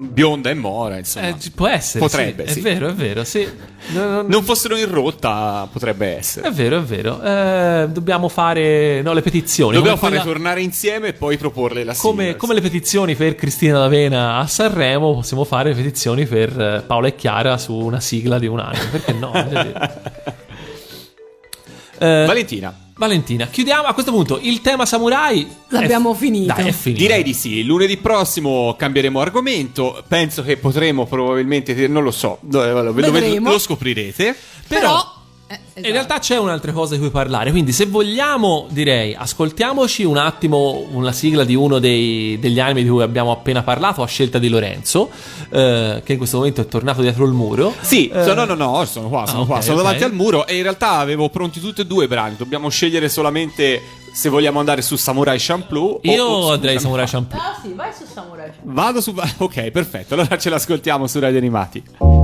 [0.00, 1.26] Bionda e Mora, insomma.
[1.28, 2.58] Eh, può essere Potrebbe, sì, sì.
[2.60, 3.48] è vero è vero sì
[3.90, 6.46] No, no, Non fossero in rotta, potrebbe essere.
[6.48, 10.62] è vero è vero Eh, dobbiamo fare no, le petizioni Dobbiamo come farle quella- tornare
[10.62, 15.42] insieme e poi proporle la come, come le petizioni per Cristina D'Avena a Sanremo, possiamo
[15.44, 18.78] fare le petizioni per eh, Paola e Chiara su una sigla di un anno.
[18.92, 19.30] Perché no?
[19.32, 20.36] Voglio dire.
[22.00, 25.48] Eh, Valentina, Valentina, chiudiamo a questo punto il tema samurai.
[25.68, 26.52] L'abbiamo è- finito.
[26.52, 27.00] Dai, è finito.
[27.00, 27.62] direi di sì.
[27.62, 30.02] Lunedì prossimo cambieremo argomento.
[30.08, 33.50] Penso che potremo probabilmente, non lo so, dove- dove- dove- Vedremo.
[33.50, 34.36] lo scoprirete.
[34.66, 35.16] Però...
[35.48, 35.92] eh, In esatto.
[35.92, 41.12] realtà c'è un'altra cosa di cui parlare, quindi se vogliamo direi ascoltiamoci un attimo una
[41.12, 45.08] sigla di uno dei- degli anime di cui abbiamo appena parlato a scelta di Lorenzo,
[45.50, 47.72] eh, che in questo momento è tornato dietro il muro.
[47.80, 49.82] Sì, Eh, no, no, no, sono qua, sono ah, qua, ok, sono ok.
[49.84, 52.36] davanti al muro e in realtà avevo pronti tutti e due i brani.
[52.36, 53.80] Dobbiamo scegliere solamente
[54.12, 56.00] se vogliamo andare su Samurai Champloo.
[56.02, 56.78] Io o- andrei.
[56.80, 57.40] Samurai Champloo.
[57.40, 58.50] Ah sì, vai su Samurai.
[58.62, 59.14] Vado su.
[59.38, 60.14] Ok, perfetto.
[60.14, 62.17] Allora ce l'ascoltiamo su Radio Animati.「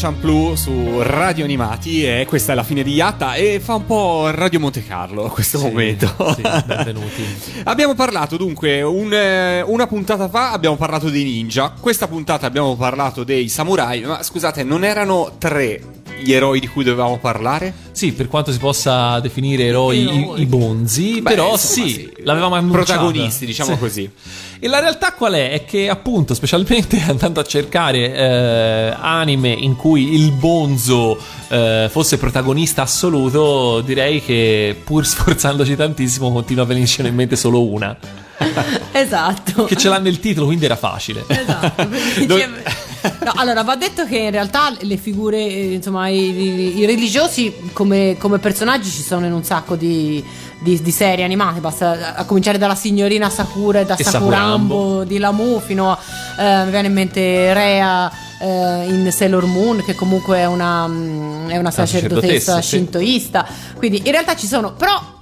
[0.00, 4.30] Champloo su Radio Animati e questa è la fine di Yatta e fa un po'
[4.30, 6.06] Radio Monte Carlo a questo momento.
[6.36, 7.24] Sì, benvenuti.
[7.64, 12.76] abbiamo parlato dunque un, eh, una puntata fa abbiamo parlato dei ninja, questa puntata abbiamo
[12.76, 15.82] parlato dei samurai, ma scusate, non erano tre
[16.20, 17.72] gli eroi di cui dovevamo parlare?
[17.92, 22.12] Sì, per quanto si possa definire eroi i, i bonzi, Beh, però insomma, sì, sì.
[22.22, 22.84] l'avevamo annunciata.
[22.84, 23.78] Protagonisti, diciamo Sì.
[23.78, 24.10] così.
[24.60, 25.52] E la realtà qual è?
[25.52, 31.18] È che appunto, specialmente andando a cercare eh, anime in cui il bonzo
[31.48, 37.62] eh, fosse protagonista assoluto, direi che pur sforzandoci tantissimo continua a venircene in mente solo
[37.64, 37.96] una.
[38.90, 39.64] Esatto.
[39.64, 41.24] Che ce l'ha nel titolo, quindi era facile.
[41.26, 41.86] Esatto,
[42.26, 42.62] Dove-
[43.24, 47.54] No, allora va detto che in realtà le figure, eh, insomma, i, i- i religiosi
[47.72, 50.22] come, come personaggi ci sono in un sacco di,
[50.60, 55.04] di- di serie animate, basta a cominciare dalla signorina Sakura da E Sakurambo, Sakurambo.
[55.04, 55.98] di Lamu fino a,
[56.38, 58.10] eh, mi viene in mente Rea
[58.40, 62.68] eh, in Sailor Moon che comunque è una, mm, è una sacerdotessa sacerdotessa, sì.
[62.68, 63.46] shintoista,
[63.76, 65.16] quindi in realtà ci sono, però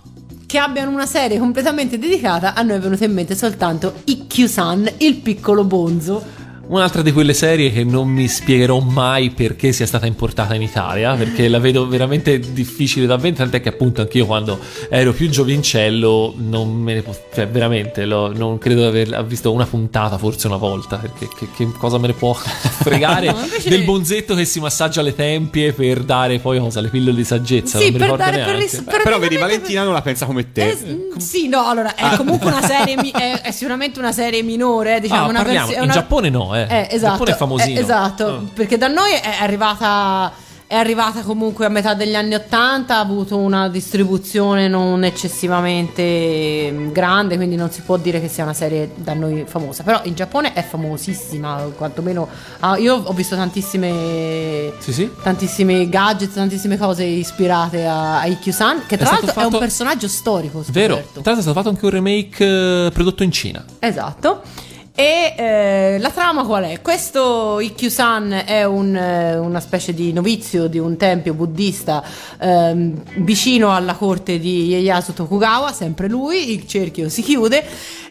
[0.47, 5.17] che abbiano una serie completamente dedicata, a noi è venuto in mente soltanto Ikkyu-san, il
[5.17, 6.45] piccolo bonzo.
[6.69, 11.15] Un'altra di quelle serie che non mi spiegherò mai perché sia stata importata in Italia,
[11.15, 16.35] perché la vedo veramente difficile da vendere, tant'è che appunto anch'io quando ero più giovincello
[16.39, 20.49] non me ne po- cioè veramente l'ho- non credo di aver visto una puntata, forse
[20.49, 24.59] una volta, perché che, che cosa me ne può fregare No, del bonzetto che si
[24.59, 28.09] massaggia le tempie per dare poi cosa, le pillole di saggezza, Sì, non mi per
[28.11, 30.71] ricordo dare- per ris- Beh, però vedi, Valentina non la pensa come te.
[30.71, 30.77] Eh,
[31.19, 35.27] sì, no, allora è comunque una serie, mi- è, è sicuramente una serie minore, diciamo
[35.27, 36.56] Ah, una parliamo, in una- Giappone no, eh.
[36.63, 37.79] Eh, Il esatto, Giappone è famosino.
[37.79, 38.43] eh, esatto, Ah.
[38.55, 43.37] perché da noi è arrivata è arrivata comunque a metà degli anni 80, ha avuto
[43.37, 48.91] una distribuzione non eccessivamente mm, grande, quindi non si può dire che sia una serie
[48.97, 52.27] da noi famosa, però in Giappone è famosissima, quantomeno
[52.61, 55.11] ah, io ho visto tantissime Sì, sì.
[55.23, 59.59] tantissimi gadget, tantissime cose ispirate a, a Ikkyu-san, che tra È l'altro è un fatto-
[59.59, 61.11] personaggio storico, Vero, tra scoperto.
[61.15, 62.45] l'altro è stato fatto anche un remake
[62.87, 63.65] eh, prodotto in Cina.
[63.79, 64.43] Esatto.
[64.99, 66.81] E eh, la trama qual è?
[66.81, 72.03] Questo Ikkyu-san è un, eh, una specie di novizio di un tempio buddista
[72.41, 77.63] ehm, vicino alla corte di Ieyasu Tokugawa, sempre lui, il cerchio si chiude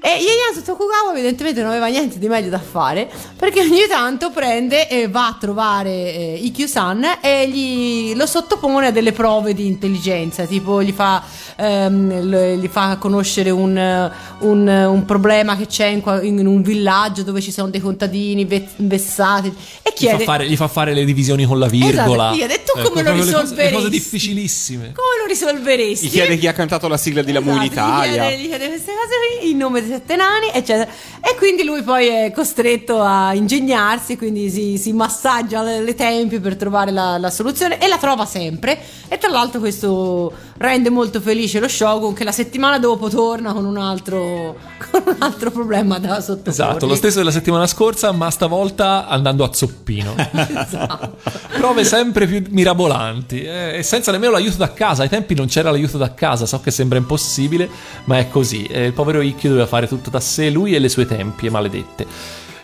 [0.06, 4.88] E Yayasu Tokugawa evidentemente non aveva niente di meglio da fare perché ogni tanto prende
[4.88, 10.46] e va a trovare eh, Ikkyu-san e gli, lo sottopone a delle prove di intelligenza,
[10.46, 11.24] tipo gli fa,
[11.56, 14.12] ehm, gli fa conoscere un, eh,
[14.42, 18.68] un- un problema che c'è in, in un villaggio dove ci sono dei contadini ve-
[18.76, 22.32] vessati e Gli fa, chiede fare, gli fa fare le divisioni con la virgola.
[22.32, 23.90] Esatto, gli chiede, tu come lo le cose- Le cose, risolveresti?
[23.90, 24.92] difficilissime.
[24.94, 26.06] come lo risolveresti?
[26.08, 28.12] Gli chiede chi ha cantato la sigla di La Moon Esatto, Italia.
[28.12, 30.90] Gli chiede, gli chiede queste cose qui, il nome dei sette nani, eccetera.
[31.22, 36.40] E quindi lui poi è costretto a ingegnarsi, quindi si, si massaggia le, le tempie
[36.40, 38.78] per trovare la, la soluzione e la trova sempre.
[39.08, 43.66] E tra l'altro questo rende molto felice lo Shogun che la settimana dopo torna con
[43.66, 44.56] un altro,
[44.92, 46.50] con un altro problema da sottoporgli.
[46.50, 50.16] Esatto, lo stesso della settimana scorsa, ma stavolta andando a zoppino.
[50.66, 51.18] Esatto.
[51.58, 55.04] Prove sempre più mirabolanti eh, e senza nemmeno l'aiuto da casa.
[55.04, 57.70] Ai tempi non c'era l'aiuto da casa, so che sembra impossibile,
[58.06, 58.64] ma è così.
[58.66, 62.06] Eh, il povero Ikkyu doveva fare tutto da sé, lui e le sue tempie maledette.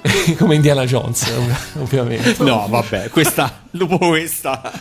[0.37, 2.35] Come Indiana Jones, ov- ovviamente.
[2.43, 4.71] No, vabbè, questa, dopo questa,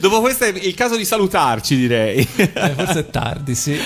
[0.00, 2.26] dopo questa è il caso di salutarci, direi.
[2.36, 3.78] Eh, forse è tardi, sì.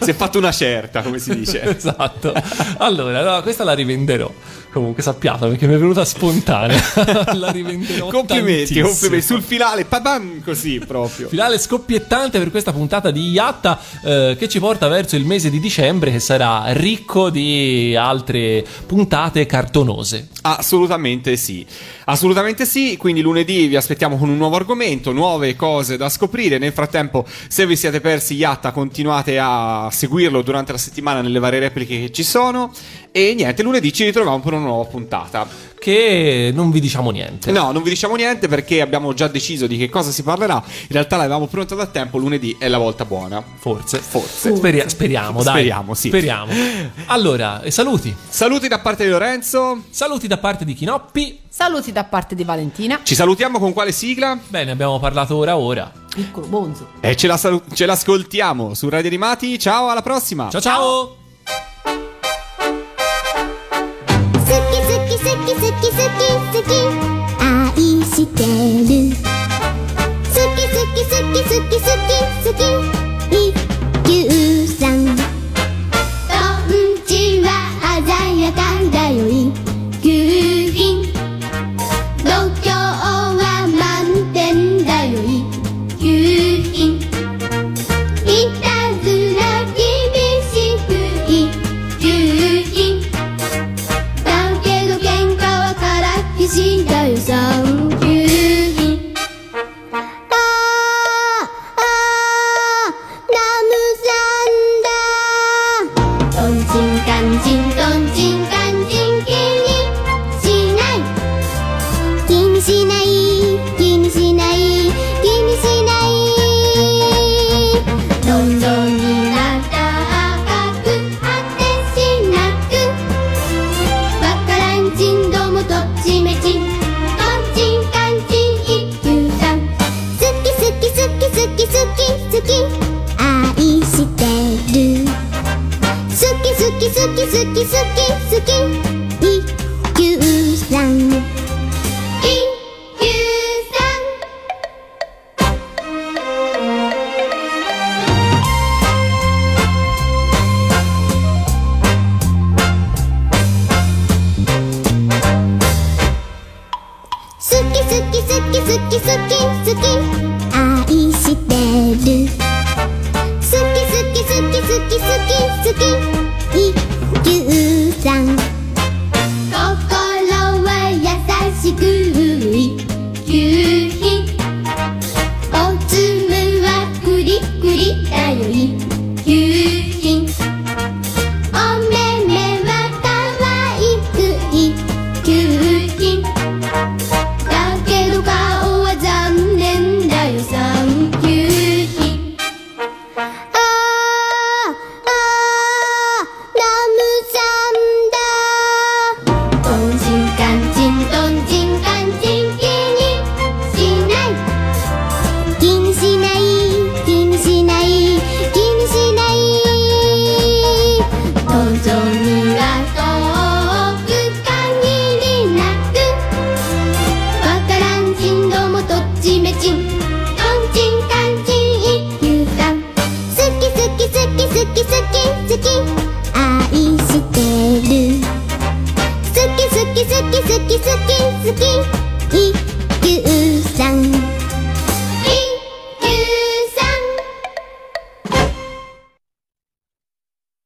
[0.00, 1.62] si è fatto una certa, come si dice.
[1.76, 2.32] esatto.
[2.78, 4.32] Allora, no, questa la rivenderò.
[4.72, 6.80] Comunque sappiate perché mi è venuta spontanea.
[7.34, 8.08] la rivenderò.
[8.08, 9.26] Complimenti, complimenti.
[9.26, 11.28] Sul finale, padam, così proprio.
[11.28, 15.60] Finale scoppiettante per questa puntata di Yatta eh, che ci porta verso il mese di
[15.60, 20.28] dicembre che sarà ricco di altre puntate cartonose.
[20.40, 21.66] Assolutamente sì,
[22.04, 26.72] assolutamente sì, quindi lunedì vi aspettiamo con un nuovo argomento, nuove cose da scoprire, nel
[26.72, 32.00] frattempo se vi siete persi Yatta continuate a seguirlo durante la settimana nelle varie repliche
[32.00, 32.72] che ci sono
[33.10, 35.71] e niente, lunedì ci ritroviamo per una nuova puntata.
[35.82, 37.50] Che non vi diciamo niente.
[37.50, 40.86] No, non vi diciamo niente perché abbiamo già deciso di che cosa si parlerà, in
[40.90, 43.42] realtà l'avevamo pronta da tempo, lunedì è la volta buona.
[43.58, 43.98] Forse.
[43.98, 44.54] Forse.
[44.54, 45.54] Speria- speriamo, dai.
[45.54, 46.06] Speriamo, sì.
[46.08, 46.52] Speriamo.
[47.06, 48.14] Allora, e saluti.
[48.28, 51.40] Saluti da parte di Lorenzo, Saluti da parte di Chinoppi.
[51.48, 54.38] Saluti da parte di Valentina, ci salutiamo con quale sigla?
[54.48, 55.90] Bene, abbiamo parlato ora ora.
[56.14, 56.90] piccolo bonzo.
[57.00, 60.48] E ce, la salu- ce l'ascoltiamo su Radio Animati, ciao, alla prossima!
[60.48, 60.80] Ciao ciao.
[60.82, 61.21] 好
[65.92, 66.72] 好き好き。
[67.38, 69.14] 愛してる。
[70.24, 72.16] 好き好き好き好き好き
[72.46, 73.01] 好き。